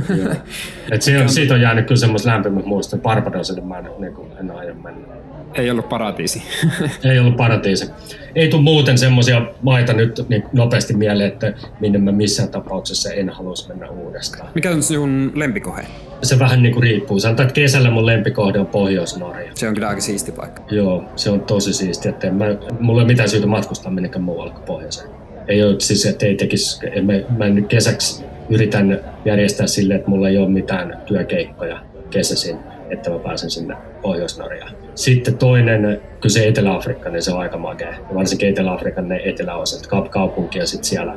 [0.91, 3.02] Et se on, siitä on jäänyt kyllä semmoista lämpimät muistot.
[3.02, 5.22] Barbadosille mä en, niin kuin, en aio mennä.
[5.56, 6.43] Ei ollut paratiisi.
[7.12, 7.91] ei ollut paratiisi.
[8.36, 13.30] Ei tule muuten semmoisia maita nyt niin nopeasti mieleen, että minne mä missään tapauksessa en
[13.30, 14.49] haluaisi mennä uudestaan.
[14.56, 15.86] Mikä on sinun lempikohe?
[16.24, 17.20] Se vähän niin kuin riippuu.
[17.20, 19.52] Sanotaan, että kesällä mun lempikohde on Pohjois-Norja.
[19.56, 20.62] Se on kyllä aika siisti paikka.
[20.72, 22.10] Joo, se on tosi siisti.
[22.10, 22.45] Että mä,
[22.80, 25.10] mulla ei ole mitään syytä matkustaa minnekään muualle kuin pohjoiseen.
[25.47, 30.10] Ei ole siis, että ei tekisi, mä, mä en nyt kesäksi yritän järjestää sille, että
[30.10, 31.80] mulla ei ole mitään työkeikkoja
[32.10, 32.58] kesäisin,
[32.89, 34.72] että mä pääsen sinne Pohjois-Norjaan.
[34.95, 37.95] Sitten toinen, kyllä se Etelä-Afrikka, niin se on aika makea.
[38.16, 41.16] Varsinkin Etelä-Afrikan ne eteläosat, Kap-kaupunki ja sitten siellä,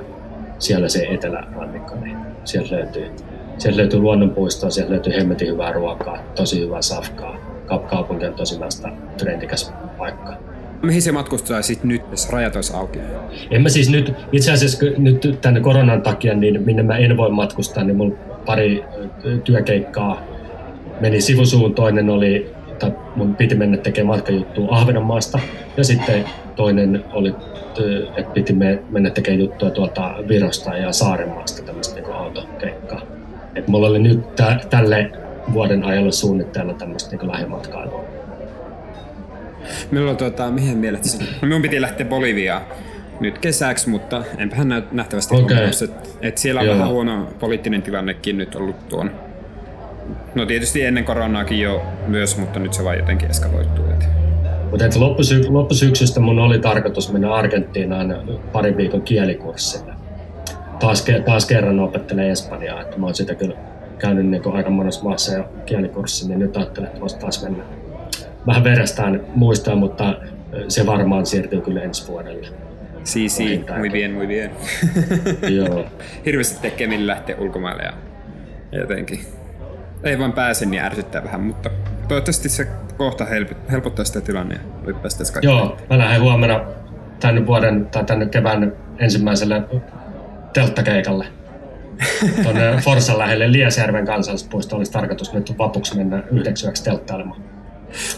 [0.59, 3.07] siellä se etelärannikko, niin sieltä löytyy,
[3.59, 7.37] sieltä löytyy luonnonpuistoa, sieltä löytyy hemmetin hyvää ruokaa, tosi hyvää safkaa.
[7.66, 10.54] Kap-kaupunki on tosi vasta trendikäs paikka.
[10.85, 11.12] Mihin se
[11.61, 12.99] sitten nyt, jos rajat olisi auki?
[13.51, 17.30] En mä siis nyt, itse asiassa nyt tänne koronan takia, niin minne mä en voi
[17.30, 18.14] matkustaa, niin mulla
[18.47, 18.85] pari
[19.45, 20.22] työkeikkaa
[21.01, 21.74] meni sivusuun.
[21.74, 25.39] Toinen oli että mun piti mennä tekemään matkajuttua Ahvenanmaasta.
[25.76, 26.24] Ja sitten
[26.57, 27.35] toinen oli,
[28.16, 28.53] että piti
[28.91, 33.03] mennä tekemään juttua tuolta Virosta ja Saarenmaasta tämmöistä niin autokeikkaa.
[33.55, 35.11] Et mulla oli nyt tä, tälle
[35.53, 38.14] vuoden ajalla suunnitteilla tämmöistä niin lähimatkailua.
[39.91, 41.03] Milloin tuota, mihin mielet?
[41.21, 42.62] No, minun piti lähteä Boliviaan
[43.21, 45.65] nyt kesäksi, mutta enpähän näy nähtävästi okay.
[45.85, 46.77] että et siellä on Joo.
[46.77, 49.11] vähän huono poliittinen tilannekin nyt ollut tuon.
[50.35, 53.85] No tietysti ennen koronaakin jo myös, mutta nyt se vaan jotenkin eskaloituu.
[54.71, 58.17] Mutta loppusy- loppusyksystä mun oli tarkoitus mennä Argentiinaan
[58.53, 59.93] parin viikon kielikurssille.
[60.81, 63.55] Taas, taas kerran opettelen Espanjaa, että mä oon sitä kyllä
[63.99, 67.65] käynyt niin aika monessa maassa jo kielikurssi, niin nyt ajattelin, että voisi taas mennä
[68.47, 70.16] vähän verestään muistaa, mutta
[70.68, 72.49] se varmaan siirtyy kyllä ensi vuodelle.
[73.05, 74.51] Si, si, muy bien, muy bien.
[75.57, 75.84] Joo.
[76.26, 77.92] Hirveästi tekee, millä lähtee ulkomaille ja
[78.72, 79.20] jotenkin.
[80.03, 81.70] Ei vaan pääse, niin ärsyttää vähän, mutta
[82.09, 82.66] toivottavasti se
[82.97, 83.26] kohta
[83.70, 84.59] helpottaa sitä tilannea.
[84.84, 85.47] Voi päästä kaikki.
[85.47, 86.61] Joo, mä lähden huomenna
[87.20, 89.62] tänne vuoden tai tänne kevään ensimmäiselle
[90.53, 91.26] telttakeikalle.
[92.42, 97.54] Tuonne Forsan lähelle Liesjärven kansallispuisto olisi tarkoitus nyt vapuksi mennä yhdeksi yöksi telttailemaan.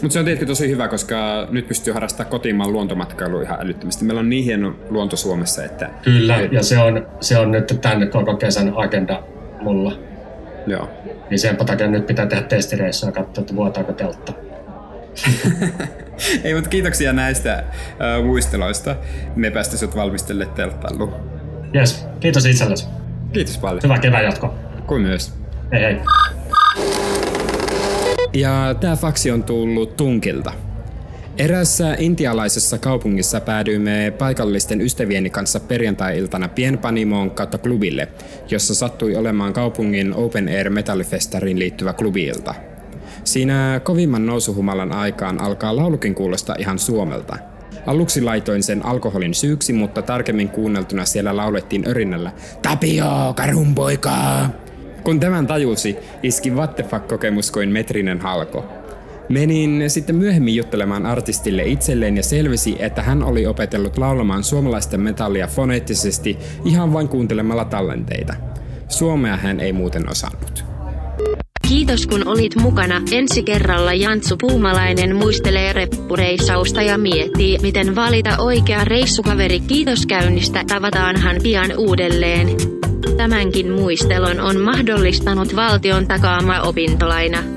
[0.01, 4.05] Mutta se on tietenkin tosi hyvä, koska nyt pystyy harrastamaan kotimaan luontomatkailua ihan älyttömästi.
[4.05, 5.89] Meillä on niin hieno luonto Suomessa, että...
[6.01, 9.23] Kyllä, ja se on, se on nyt tänne koko kesän agenda
[9.61, 9.99] mulla.
[10.67, 10.89] Joo.
[11.29, 14.33] Niin sen takia nyt pitää tehdä testireissua ja katsoa, että vuotaako teltta.
[16.43, 17.63] Ei, mutta kiitoksia näistä
[18.19, 18.95] uh, muisteloista.
[19.35, 21.13] Me päästä sut valmistelle telttailuun.
[21.75, 22.87] Yes, kiitos itsellesi.
[23.33, 23.83] Kiitos paljon.
[23.83, 24.55] Hyvä kevään jatko.
[24.87, 25.33] Kuin myös.
[25.71, 25.97] Hei hei.
[28.33, 30.53] Ja tämä faksi on tullut Tunkilta.
[31.37, 38.07] Erässä intialaisessa kaupungissa päädyimme paikallisten ystävieni kanssa perjantai-iltana pienpanimoon kautta klubille,
[38.49, 42.55] jossa sattui olemaan kaupungin Open Air Metallifestariin liittyvä klubiilta.
[43.23, 47.37] Siinä kovimman nousuhumalan aikaan alkaa laulukin kuulostaa ihan Suomelta.
[47.85, 54.66] Aluksi laitoin sen alkoholin syyksi, mutta tarkemmin kuunneltuna siellä laulettiin örinnällä Tapio, karunpoikaa!
[55.07, 56.51] Kun tämän tajusi, iski
[56.89, 58.65] fuck-kokemus kuin metrinen halko.
[59.29, 65.47] Menin sitten myöhemmin juttelemaan artistille itselleen ja selvisi, että hän oli opetellut laulamaan suomalaista metallia
[65.47, 68.33] foneettisesti ihan vain kuuntelemalla tallenteita.
[68.89, 70.65] Suomea hän ei muuten osannut.
[71.67, 73.01] Kiitos kun olit mukana.
[73.11, 79.59] Ensi kerralla Jantsu Puumalainen muistelee reppureissausta ja miettii, miten valita oikea reissukaveri.
[79.59, 80.63] Kiitos käynnistä.
[80.67, 82.76] Tavataanhan pian uudelleen.
[83.17, 87.56] Tämänkin muistelon on mahdollistanut valtion takaama opintolaina.